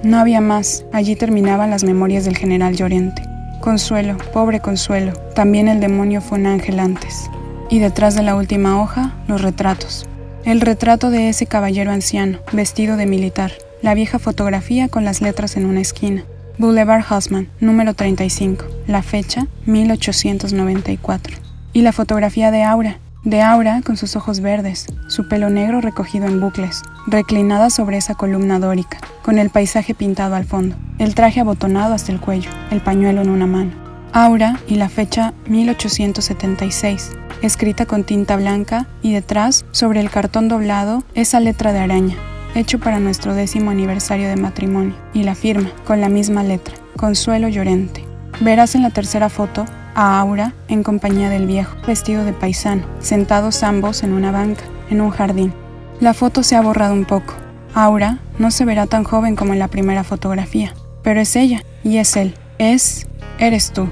No 0.02 0.18
había 0.18 0.40
más. 0.40 0.84
Allí 0.92 1.14
terminaban 1.14 1.70
las 1.70 1.84
memorias 1.84 2.24
del 2.24 2.36
general 2.36 2.74
Llorente. 2.74 3.22
Consuelo, 3.60 4.16
pobre 4.32 4.58
Consuelo. 4.58 5.12
También 5.36 5.68
el 5.68 5.78
demonio 5.78 6.20
fue 6.20 6.40
un 6.40 6.46
ángel 6.46 6.80
antes. 6.80 7.30
Y 7.70 7.78
detrás 7.78 8.16
de 8.16 8.24
la 8.24 8.34
última 8.34 8.82
hoja, 8.82 9.14
los 9.28 9.40
retratos. 9.40 10.04
El 10.44 10.60
retrato 10.60 11.10
de 11.10 11.28
ese 11.28 11.46
caballero 11.46 11.92
anciano, 11.92 12.40
vestido 12.50 12.96
de 12.96 13.06
militar. 13.06 13.52
La 13.82 13.94
vieja 13.94 14.18
fotografía 14.18 14.88
con 14.88 15.04
las 15.04 15.20
letras 15.22 15.56
en 15.56 15.64
una 15.64 15.80
esquina. 15.80 16.24
Boulevard 16.58 17.04
Haussmann, 17.08 17.50
número 17.60 17.94
35. 17.94 18.64
La 18.88 19.04
fecha, 19.04 19.46
1894. 19.66 21.36
Y 21.72 21.82
la 21.82 21.92
fotografía 21.92 22.50
de 22.50 22.64
Aura, 22.64 22.98
de 23.24 23.40
Aura 23.40 23.80
con 23.82 23.96
sus 23.96 24.16
ojos 24.16 24.40
verdes, 24.40 24.86
su 25.08 25.28
pelo 25.28 25.48
negro 25.48 25.80
recogido 25.80 26.26
en 26.26 26.40
bucles, 26.40 26.82
reclinada 27.06 27.70
sobre 27.70 27.96
esa 27.96 28.14
columna 28.14 28.58
dórica, 28.58 28.98
con 29.22 29.38
el 29.38 29.50
paisaje 29.50 29.94
pintado 29.94 30.34
al 30.34 30.44
fondo, 30.44 30.76
el 30.98 31.14
traje 31.14 31.40
abotonado 31.40 31.94
hasta 31.94 32.12
el 32.12 32.20
cuello, 32.20 32.50
el 32.70 32.82
pañuelo 32.82 33.22
en 33.22 33.30
una 33.30 33.46
mano. 33.46 33.72
Aura 34.12 34.60
y 34.68 34.76
la 34.76 34.88
fecha 34.88 35.32
1876. 35.48 37.12
escrita 37.42 37.84
con 37.84 38.04
tinta 38.04 38.36
blanca, 38.36 38.86
y 39.02 39.12
detrás, 39.12 39.64
sobre 39.70 40.00
el 40.00 40.10
cartón 40.10 40.48
doblado, 40.48 41.02
esa 41.14 41.40
letra 41.40 41.72
de 41.72 41.80
araña, 41.80 42.16
hecho 42.54 42.78
para 42.78 43.00
nuestro 43.00 43.34
décimo 43.34 43.70
aniversario 43.70 44.28
de 44.28 44.36
matrimonio, 44.36 44.94
y 45.12 45.24
la 45.24 45.34
firma, 45.34 45.70
con 45.86 46.00
la 46.00 46.08
misma 46.08 46.42
letra, 46.42 46.74
Consuelo 46.96 47.48
Llorente. 47.48 48.04
Verás 48.40 48.74
en 48.74 48.82
la 48.82 48.90
tercera 48.90 49.28
foto 49.28 49.64
a 49.94 50.18
Aura 50.20 50.54
en 50.68 50.82
compañía 50.82 51.30
del 51.30 51.46
viejo, 51.46 51.76
vestido 51.86 52.24
de 52.24 52.32
paisano, 52.32 52.84
sentados 53.00 53.62
ambos 53.62 54.02
en 54.02 54.12
una 54.12 54.32
banca, 54.32 54.64
en 54.90 55.00
un 55.00 55.10
jardín. 55.10 55.52
La 56.00 56.14
foto 56.14 56.42
se 56.42 56.56
ha 56.56 56.60
borrado 56.60 56.94
un 56.94 57.04
poco. 57.04 57.34
Aura 57.74 58.18
no 58.38 58.50
se 58.50 58.64
verá 58.64 58.86
tan 58.86 59.04
joven 59.04 59.36
como 59.36 59.52
en 59.52 59.58
la 59.58 59.68
primera 59.68 60.04
fotografía, 60.04 60.74
pero 61.02 61.20
es 61.20 61.36
ella 61.36 61.62
y 61.82 61.98
es 61.98 62.16
él. 62.16 62.34
Es, 62.58 63.06
eres 63.38 63.72
tú. 63.72 63.88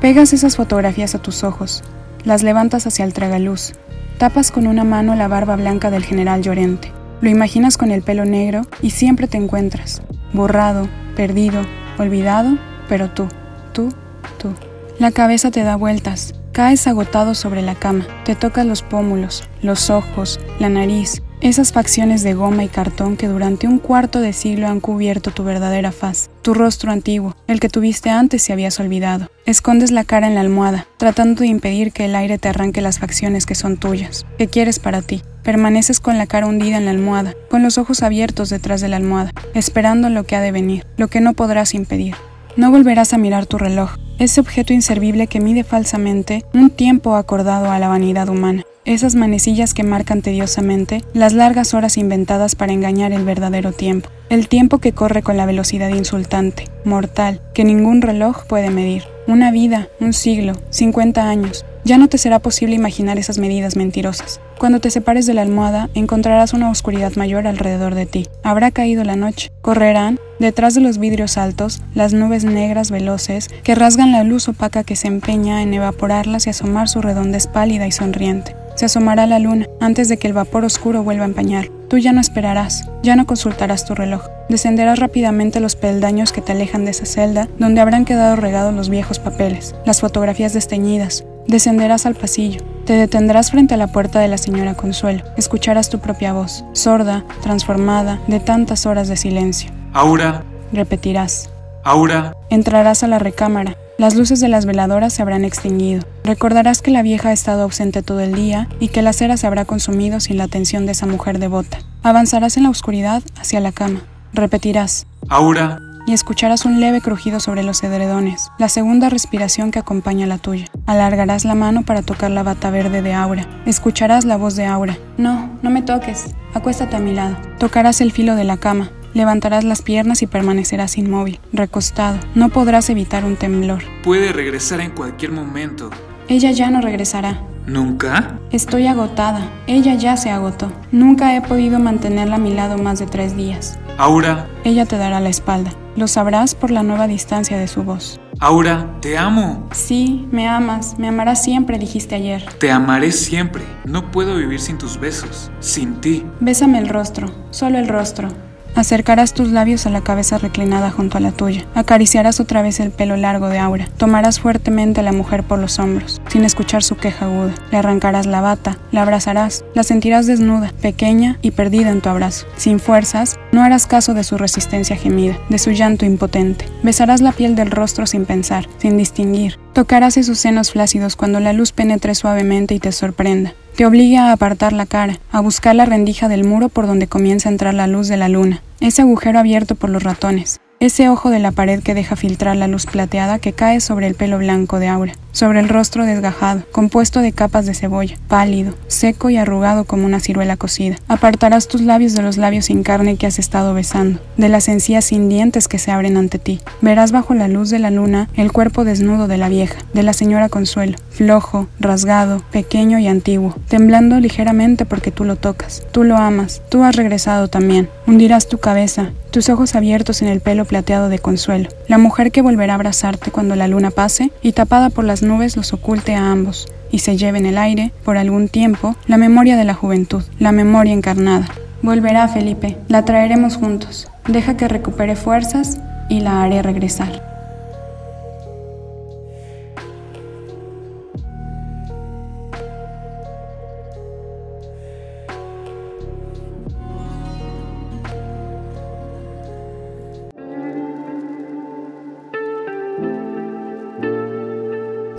Pegas 0.00 0.32
esas 0.32 0.56
fotografías 0.56 1.14
a 1.14 1.22
tus 1.22 1.44
ojos, 1.44 1.82
las 2.24 2.42
levantas 2.42 2.86
hacia 2.86 3.04
el 3.04 3.12
tragaluz, 3.12 3.72
tapas 4.18 4.50
con 4.50 4.66
una 4.66 4.84
mano 4.84 5.14
la 5.14 5.28
barba 5.28 5.56
blanca 5.56 5.90
del 5.90 6.04
general 6.04 6.42
Llorente, 6.42 6.92
lo 7.20 7.28
imaginas 7.28 7.76
con 7.76 7.90
el 7.90 8.02
pelo 8.02 8.24
negro 8.24 8.62
y 8.80 8.90
siempre 8.90 9.28
te 9.28 9.36
encuentras, 9.36 10.02
borrado, 10.32 10.88
perdido, 11.16 11.62
olvidado, 11.98 12.56
pero 12.88 13.10
tú, 13.10 13.28
tú, 13.72 13.90
tú. 14.38 14.54
La 15.00 15.12
cabeza 15.12 15.50
te 15.50 15.62
da 15.62 15.76
vueltas, 15.76 16.34
caes 16.52 16.86
agotado 16.86 17.34
sobre 17.34 17.62
la 17.62 17.74
cama, 17.74 18.06
te 18.26 18.34
tocas 18.34 18.66
los 18.66 18.82
pómulos, 18.82 19.48
los 19.62 19.88
ojos, 19.88 20.38
la 20.58 20.68
nariz, 20.68 21.22
esas 21.40 21.72
facciones 21.72 22.22
de 22.22 22.34
goma 22.34 22.64
y 22.64 22.68
cartón 22.68 23.16
que 23.16 23.26
durante 23.26 23.66
un 23.66 23.78
cuarto 23.78 24.20
de 24.20 24.34
siglo 24.34 24.68
han 24.68 24.80
cubierto 24.80 25.30
tu 25.30 25.42
verdadera 25.42 25.90
faz, 25.90 26.28
tu 26.42 26.52
rostro 26.52 26.92
antiguo, 26.92 27.34
el 27.46 27.60
que 27.60 27.70
tuviste 27.70 28.10
antes 28.10 28.42
si 28.42 28.52
habías 28.52 28.78
olvidado. 28.78 29.30
Escondes 29.46 29.90
la 29.90 30.04
cara 30.04 30.26
en 30.26 30.34
la 30.34 30.42
almohada, 30.42 30.86
tratando 30.98 31.40
de 31.40 31.46
impedir 31.46 31.92
que 31.92 32.04
el 32.04 32.14
aire 32.14 32.36
te 32.36 32.50
arranque 32.50 32.82
las 32.82 32.98
facciones 32.98 33.46
que 33.46 33.54
son 33.54 33.78
tuyas, 33.78 34.26
que 34.36 34.48
quieres 34.48 34.78
para 34.80 35.00
ti. 35.00 35.22
Permaneces 35.42 35.98
con 35.98 36.18
la 36.18 36.26
cara 36.26 36.46
hundida 36.46 36.76
en 36.76 36.84
la 36.84 36.90
almohada, 36.90 37.32
con 37.48 37.62
los 37.62 37.78
ojos 37.78 38.02
abiertos 38.02 38.50
detrás 38.50 38.82
de 38.82 38.88
la 38.88 38.96
almohada, 38.96 39.32
esperando 39.54 40.10
lo 40.10 40.24
que 40.24 40.36
ha 40.36 40.42
de 40.42 40.52
venir, 40.52 40.84
lo 40.98 41.08
que 41.08 41.22
no 41.22 41.32
podrás 41.32 41.72
impedir. 41.72 42.16
No 42.56 42.70
volverás 42.70 43.14
a 43.14 43.18
mirar 43.18 43.46
tu 43.46 43.56
reloj, 43.56 43.92
ese 44.20 44.40
objeto 44.40 44.72
inservible 44.72 45.26
que 45.26 45.40
mide 45.40 45.64
falsamente 45.64 46.44
un 46.54 46.70
tiempo 46.70 47.16
acordado 47.16 47.72
a 47.72 47.78
la 47.80 47.88
vanidad 47.88 48.28
humana 48.28 48.64
esas 48.84 49.14
manecillas 49.14 49.74
que 49.74 49.82
marcan 49.82 50.22
tediosamente 50.22 51.04
las 51.12 51.32
largas 51.32 51.74
horas 51.74 51.96
inventadas 51.96 52.54
para 52.54 52.72
engañar 52.72 53.12
el 53.12 53.24
verdadero 53.24 53.72
tiempo, 53.72 54.08
el 54.30 54.48
tiempo 54.48 54.78
que 54.78 54.92
corre 54.92 55.22
con 55.22 55.36
la 55.36 55.46
velocidad 55.46 55.90
insultante, 55.90 56.64
mortal, 56.84 57.42
que 57.52 57.64
ningún 57.64 58.00
reloj 58.00 58.46
puede 58.46 58.70
medir. 58.70 59.04
Una 59.26 59.52
vida, 59.52 59.88
un 60.00 60.12
siglo, 60.12 60.54
50 60.70 61.28
años. 61.28 61.64
Ya 61.84 61.98
no 61.98 62.08
te 62.08 62.18
será 62.18 62.40
posible 62.40 62.74
imaginar 62.74 63.18
esas 63.18 63.38
medidas 63.38 63.76
mentirosas. 63.76 64.40
Cuando 64.58 64.80
te 64.80 64.90
separes 64.90 65.26
de 65.26 65.34
la 65.34 65.42
almohada, 65.42 65.88
encontrarás 65.94 66.52
una 66.52 66.70
oscuridad 66.70 67.12
mayor 67.16 67.46
alrededor 67.46 67.94
de 67.94 68.06
ti. 68.06 68.26
Habrá 68.50 68.72
caído 68.72 69.04
la 69.04 69.14
noche. 69.14 69.52
Correrán, 69.62 70.18
detrás 70.40 70.74
de 70.74 70.80
los 70.80 70.98
vidrios 70.98 71.38
altos, 71.38 71.82
las 71.94 72.12
nubes 72.12 72.42
negras 72.42 72.90
veloces 72.90 73.46
que 73.62 73.76
rasgan 73.76 74.10
la 74.10 74.24
luz 74.24 74.48
opaca 74.48 74.82
que 74.82 74.96
se 74.96 75.06
empeña 75.06 75.62
en 75.62 75.72
evaporarlas 75.72 76.48
y 76.48 76.50
asomar 76.50 76.88
su 76.88 77.00
redondez 77.00 77.46
pálida 77.46 77.86
y 77.86 77.92
sonriente. 77.92 78.56
Se 78.74 78.86
asomará 78.86 79.28
la 79.28 79.38
luna 79.38 79.68
antes 79.80 80.08
de 80.08 80.16
que 80.16 80.26
el 80.26 80.32
vapor 80.32 80.64
oscuro 80.64 81.04
vuelva 81.04 81.22
a 81.22 81.28
empañar. 81.28 81.68
Tú 81.88 81.98
ya 81.98 82.12
no 82.12 82.20
esperarás, 82.20 82.90
ya 83.04 83.14
no 83.14 83.24
consultarás 83.24 83.84
tu 83.84 83.94
reloj. 83.94 84.22
Descenderás 84.48 84.98
rápidamente 84.98 85.60
los 85.60 85.76
peldaños 85.76 86.32
que 86.32 86.40
te 86.40 86.50
alejan 86.50 86.84
de 86.84 86.90
esa 86.90 87.06
celda 87.06 87.46
donde 87.56 87.80
habrán 87.80 88.04
quedado 88.04 88.34
regados 88.34 88.74
los 88.74 88.88
viejos 88.88 89.20
papeles, 89.20 89.76
las 89.86 90.00
fotografías 90.00 90.54
desteñidas. 90.54 91.24
Descenderás 91.50 92.06
al 92.06 92.14
pasillo. 92.14 92.62
Te 92.86 92.92
detendrás 92.92 93.50
frente 93.50 93.74
a 93.74 93.76
la 93.76 93.88
puerta 93.88 94.20
de 94.20 94.28
la 94.28 94.38
señora 94.38 94.74
Consuelo. 94.74 95.24
Escucharás 95.36 95.90
tu 95.90 95.98
propia 95.98 96.32
voz, 96.32 96.64
sorda, 96.74 97.24
transformada, 97.42 98.20
de 98.28 98.38
tantas 98.38 98.86
horas 98.86 99.08
de 99.08 99.16
silencio. 99.16 99.72
Aura. 99.92 100.44
Repetirás. 100.72 101.50
Aura. 101.82 102.36
Entrarás 102.50 103.02
a 103.02 103.08
la 103.08 103.18
recámara. 103.18 103.76
Las 103.98 104.14
luces 104.14 104.38
de 104.38 104.46
las 104.46 104.64
veladoras 104.64 105.12
se 105.12 105.22
habrán 105.22 105.44
extinguido. 105.44 106.04
Recordarás 106.22 106.82
que 106.82 106.92
la 106.92 107.02
vieja 107.02 107.30
ha 107.30 107.32
estado 107.32 107.64
ausente 107.64 108.02
todo 108.02 108.20
el 108.20 108.32
día 108.32 108.68
y 108.78 108.86
que 108.86 109.02
la 109.02 109.12
cera 109.12 109.36
se 109.36 109.48
habrá 109.48 109.64
consumido 109.64 110.20
sin 110.20 110.38
la 110.38 110.44
atención 110.44 110.86
de 110.86 110.92
esa 110.92 111.06
mujer 111.06 111.40
devota. 111.40 111.78
Avanzarás 112.04 112.58
en 112.58 112.62
la 112.62 112.70
oscuridad 112.70 113.24
hacia 113.40 113.58
la 113.58 113.72
cama. 113.72 114.02
Repetirás. 114.32 115.08
Aura. 115.28 115.80
Y 116.10 116.12
escucharás 116.12 116.64
un 116.64 116.80
leve 116.80 117.00
crujido 117.00 117.38
sobre 117.38 117.62
los 117.62 117.84
edredones, 117.84 118.50
la 118.58 118.68
segunda 118.68 119.08
respiración 119.10 119.70
que 119.70 119.78
acompaña 119.78 120.26
la 120.26 120.38
tuya. 120.38 120.64
Alargarás 120.84 121.44
la 121.44 121.54
mano 121.54 121.84
para 121.84 122.02
tocar 122.02 122.32
la 122.32 122.42
bata 122.42 122.68
verde 122.68 123.00
de 123.00 123.14
Aura. 123.14 123.46
Escucharás 123.64 124.24
la 124.24 124.36
voz 124.36 124.56
de 124.56 124.66
Aura. 124.66 124.98
No, 125.18 125.48
no 125.62 125.70
me 125.70 125.82
toques. 125.82 126.34
Acuéstate 126.52 126.96
a 126.96 126.98
mi 126.98 127.14
lado. 127.14 127.36
Tocarás 127.60 128.00
el 128.00 128.10
filo 128.10 128.34
de 128.34 128.42
la 128.42 128.56
cama. 128.56 128.90
Levantarás 129.14 129.62
las 129.62 129.82
piernas 129.82 130.20
y 130.22 130.26
permanecerás 130.26 130.98
inmóvil, 130.98 131.38
recostado. 131.52 132.18
No 132.34 132.48
podrás 132.48 132.90
evitar 132.90 133.24
un 133.24 133.36
temblor. 133.36 133.84
Puede 134.02 134.32
regresar 134.32 134.80
en 134.80 134.90
cualquier 134.90 135.30
momento. 135.30 135.90
Ella 136.26 136.50
ya 136.50 136.72
no 136.72 136.80
regresará. 136.80 137.40
¿Nunca? 137.66 138.40
Estoy 138.50 138.88
agotada. 138.88 139.48
Ella 139.68 139.94
ya 139.94 140.16
se 140.16 140.30
agotó. 140.30 140.72
Nunca 140.90 141.36
he 141.36 141.40
podido 141.40 141.78
mantenerla 141.78 142.34
a 142.34 142.40
mi 142.40 142.52
lado 142.52 142.78
más 142.78 142.98
de 142.98 143.06
tres 143.06 143.36
días. 143.36 143.78
Aura. 143.96 144.48
Ella 144.64 144.86
te 144.86 144.98
dará 144.98 145.20
la 145.20 145.28
espalda. 145.28 145.70
Lo 146.00 146.08
sabrás 146.08 146.54
por 146.54 146.70
la 146.70 146.82
nueva 146.82 147.06
distancia 147.06 147.58
de 147.58 147.68
su 147.68 147.82
voz. 147.82 148.18
Aura, 148.38 148.96
te 149.02 149.18
amo. 149.18 149.68
Sí, 149.72 150.26
me 150.32 150.48
amas. 150.48 150.98
Me 150.98 151.08
amarás 151.08 151.44
siempre, 151.44 151.78
dijiste 151.78 152.14
ayer. 152.14 152.42
Te 152.58 152.70
amaré 152.70 153.12
siempre. 153.12 153.64
No 153.84 154.10
puedo 154.10 154.36
vivir 154.36 154.60
sin 154.60 154.78
tus 154.78 154.98
besos. 154.98 155.50
Sin 155.60 156.00
ti. 156.00 156.24
Bésame 156.40 156.78
el 156.78 156.88
rostro. 156.88 157.30
Solo 157.50 157.76
el 157.76 157.86
rostro. 157.86 158.30
Acercarás 158.74 159.34
tus 159.34 159.50
labios 159.50 159.86
a 159.86 159.90
la 159.90 160.02
cabeza 160.02 160.38
reclinada 160.38 160.90
junto 160.90 161.18
a 161.18 161.20
la 161.20 161.32
tuya. 161.32 161.66
Acariciarás 161.74 162.40
otra 162.40 162.62
vez 162.62 162.80
el 162.80 162.90
pelo 162.90 163.16
largo 163.16 163.48
de 163.48 163.58
Aura. 163.58 163.88
Tomarás 163.96 164.40
fuertemente 164.40 165.00
a 165.00 165.02
la 165.02 165.12
mujer 165.12 165.42
por 165.42 165.58
los 165.58 165.78
hombros, 165.78 166.20
sin 166.28 166.44
escuchar 166.44 166.82
su 166.82 166.96
queja 166.96 167.26
aguda. 167.26 167.54
Le 167.70 167.78
arrancarás 167.78 168.26
la 168.26 168.40
bata, 168.40 168.78
la 168.92 169.02
abrazarás, 169.02 169.64
la 169.74 169.82
sentirás 169.82 170.26
desnuda, 170.26 170.72
pequeña 170.80 171.38
y 171.42 171.50
perdida 171.50 171.90
en 171.90 172.00
tu 172.00 172.08
abrazo. 172.08 172.46
Sin 172.56 172.80
fuerzas, 172.80 173.38
no 173.52 173.62
harás 173.62 173.86
caso 173.86 174.14
de 174.14 174.24
su 174.24 174.38
resistencia 174.38 174.96
gemida, 174.96 175.38
de 175.48 175.58
su 175.58 175.70
llanto 175.72 176.06
impotente. 176.06 176.66
Besarás 176.82 177.20
la 177.20 177.32
piel 177.32 177.54
del 177.56 177.70
rostro 177.70 178.06
sin 178.06 178.24
pensar, 178.24 178.68
sin 178.78 178.96
distinguir. 178.96 179.58
Tocarás 179.72 180.16
esos 180.16 180.38
senos 180.38 180.72
flácidos 180.72 181.16
cuando 181.16 181.40
la 181.40 181.52
luz 181.52 181.72
penetre 181.72 182.14
suavemente 182.14 182.74
y 182.74 182.80
te 182.80 182.92
sorprenda. 182.92 183.54
Te 183.76 183.86
obliga 183.86 184.28
a 184.28 184.32
apartar 184.32 184.72
la 184.72 184.86
cara, 184.86 185.18
a 185.32 185.40
buscar 185.40 185.74
la 185.74 185.86
rendija 185.86 186.28
del 186.28 186.44
muro 186.44 186.68
por 186.68 186.86
donde 186.86 187.06
comienza 187.06 187.48
a 187.48 187.52
entrar 187.52 187.72
la 187.72 187.86
luz 187.86 188.08
de 188.08 188.16
la 188.16 188.28
luna, 188.28 188.62
ese 188.80 189.02
agujero 189.02 189.38
abierto 189.38 189.74
por 189.74 189.88
los 189.88 190.02
ratones, 190.02 190.60
ese 190.80 191.08
ojo 191.08 191.30
de 191.30 191.38
la 191.38 191.52
pared 191.52 191.82
que 191.82 191.94
deja 191.94 192.16
filtrar 192.16 192.56
la 192.56 192.68
luz 192.68 192.86
plateada 192.86 193.38
que 193.38 193.52
cae 193.52 193.80
sobre 193.80 194.06
el 194.06 194.14
pelo 194.14 194.38
blanco 194.38 194.78
de 194.78 194.88
Aura 194.88 195.14
sobre 195.32 195.60
el 195.60 195.68
rostro 195.68 196.04
desgajado, 196.06 196.62
compuesto 196.72 197.20
de 197.20 197.32
capas 197.32 197.66
de 197.66 197.74
cebolla, 197.74 198.16
pálido, 198.28 198.74
seco 198.88 199.30
y 199.30 199.36
arrugado 199.36 199.84
como 199.84 200.06
una 200.06 200.20
ciruela 200.20 200.56
cocida. 200.56 200.96
Apartarás 201.08 201.68
tus 201.68 201.80
labios 201.80 202.14
de 202.14 202.22
los 202.22 202.36
labios 202.36 202.66
sin 202.66 202.82
carne 202.82 203.16
que 203.16 203.26
has 203.26 203.38
estado 203.38 203.74
besando, 203.74 204.20
de 204.36 204.48
las 204.48 204.68
encías 204.68 205.04
sin 205.04 205.28
dientes 205.28 205.68
que 205.68 205.78
se 205.78 205.90
abren 205.90 206.16
ante 206.16 206.38
ti. 206.38 206.60
Verás 206.80 207.12
bajo 207.12 207.34
la 207.34 207.48
luz 207.48 207.70
de 207.70 207.78
la 207.78 207.90
luna 207.90 208.28
el 208.34 208.52
cuerpo 208.52 208.84
desnudo 208.84 209.28
de 209.28 209.36
la 209.36 209.48
vieja, 209.48 209.78
de 209.94 210.02
la 210.02 210.12
señora 210.12 210.48
Consuelo, 210.48 210.96
flojo, 211.10 211.68
rasgado, 211.78 212.42
pequeño 212.50 212.98
y 212.98 213.08
antiguo, 213.08 213.54
temblando 213.68 214.18
ligeramente 214.20 214.84
porque 214.86 215.10
tú 215.10 215.24
lo 215.24 215.36
tocas. 215.36 215.82
Tú 215.92 216.04
lo 216.04 216.16
amas, 216.16 216.62
tú 216.68 216.84
has 216.84 216.96
regresado 216.96 217.48
también. 217.48 217.88
Hundirás 218.06 218.48
tu 218.48 218.58
cabeza, 218.58 219.12
tus 219.30 219.48
ojos 219.48 219.74
abiertos 219.74 220.22
en 220.22 220.28
el 220.28 220.40
pelo 220.40 220.64
plateado 220.64 221.08
de 221.08 221.18
Consuelo, 221.18 221.68
la 221.88 221.98
mujer 221.98 222.32
que 222.32 222.42
volverá 222.42 222.74
a 222.74 222.76
abrazarte 222.76 223.30
cuando 223.30 223.56
la 223.56 223.68
luna 223.68 223.90
pase 223.90 224.32
y 224.42 224.52
tapada 224.52 224.90
por 224.90 225.04
nubes 225.22 225.56
los 225.56 225.72
oculte 225.72 226.14
a 226.14 226.30
ambos 226.30 226.68
y 226.90 227.00
se 227.00 227.16
lleve 227.16 227.38
en 227.38 227.46
el 227.46 227.58
aire, 227.58 227.92
por 228.04 228.16
algún 228.16 228.48
tiempo, 228.48 228.96
la 229.06 229.16
memoria 229.16 229.56
de 229.56 229.64
la 229.64 229.74
juventud, 229.74 230.22
la 230.38 230.52
memoria 230.52 230.92
encarnada. 230.92 231.48
Volverá, 231.82 232.28
Felipe, 232.28 232.76
la 232.88 233.04
traeremos 233.04 233.56
juntos. 233.56 234.08
Deja 234.26 234.56
que 234.56 234.68
recupere 234.68 235.16
fuerzas 235.16 235.78
y 236.08 236.20
la 236.20 236.42
haré 236.42 236.62
regresar. 236.62 237.29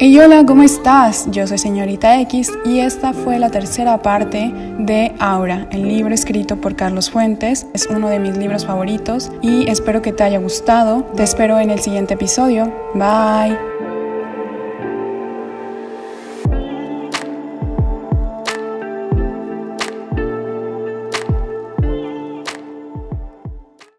Y 0.02 0.18
hola, 0.18 0.44
¿cómo 0.48 0.64
estás? 0.64 1.28
Yo 1.30 1.46
soy 1.46 1.60
señorita 1.60 2.20
X 2.22 2.52
y 2.66 2.80
esta 2.80 3.14
fue 3.14 3.38
la 3.38 3.52
tercera 3.52 4.02
parte 4.02 4.52
de 4.80 5.12
Aura, 5.20 5.68
el 5.70 5.88
libro 5.88 6.12
escrito 6.12 6.56
por 6.56 6.76
Carlos 6.76 7.12
Fuentes. 7.12 7.68
Es 7.76 7.86
uno 7.86 8.10
de 8.10 8.18
mis 8.18 8.36
libros 8.36 8.66
favoritos 8.66 9.32
y 9.44 9.70
espero 9.70 10.02
que 10.02 10.12
te 10.12 10.24
haya 10.24 10.40
gustado. 10.40 11.04
Te 11.16 11.22
espero 11.22 11.60
en 11.60 11.70
el 11.70 11.82
siguiente 11.82 12.16
episodio. 12.16 12.74
Bye. 12.96 13.71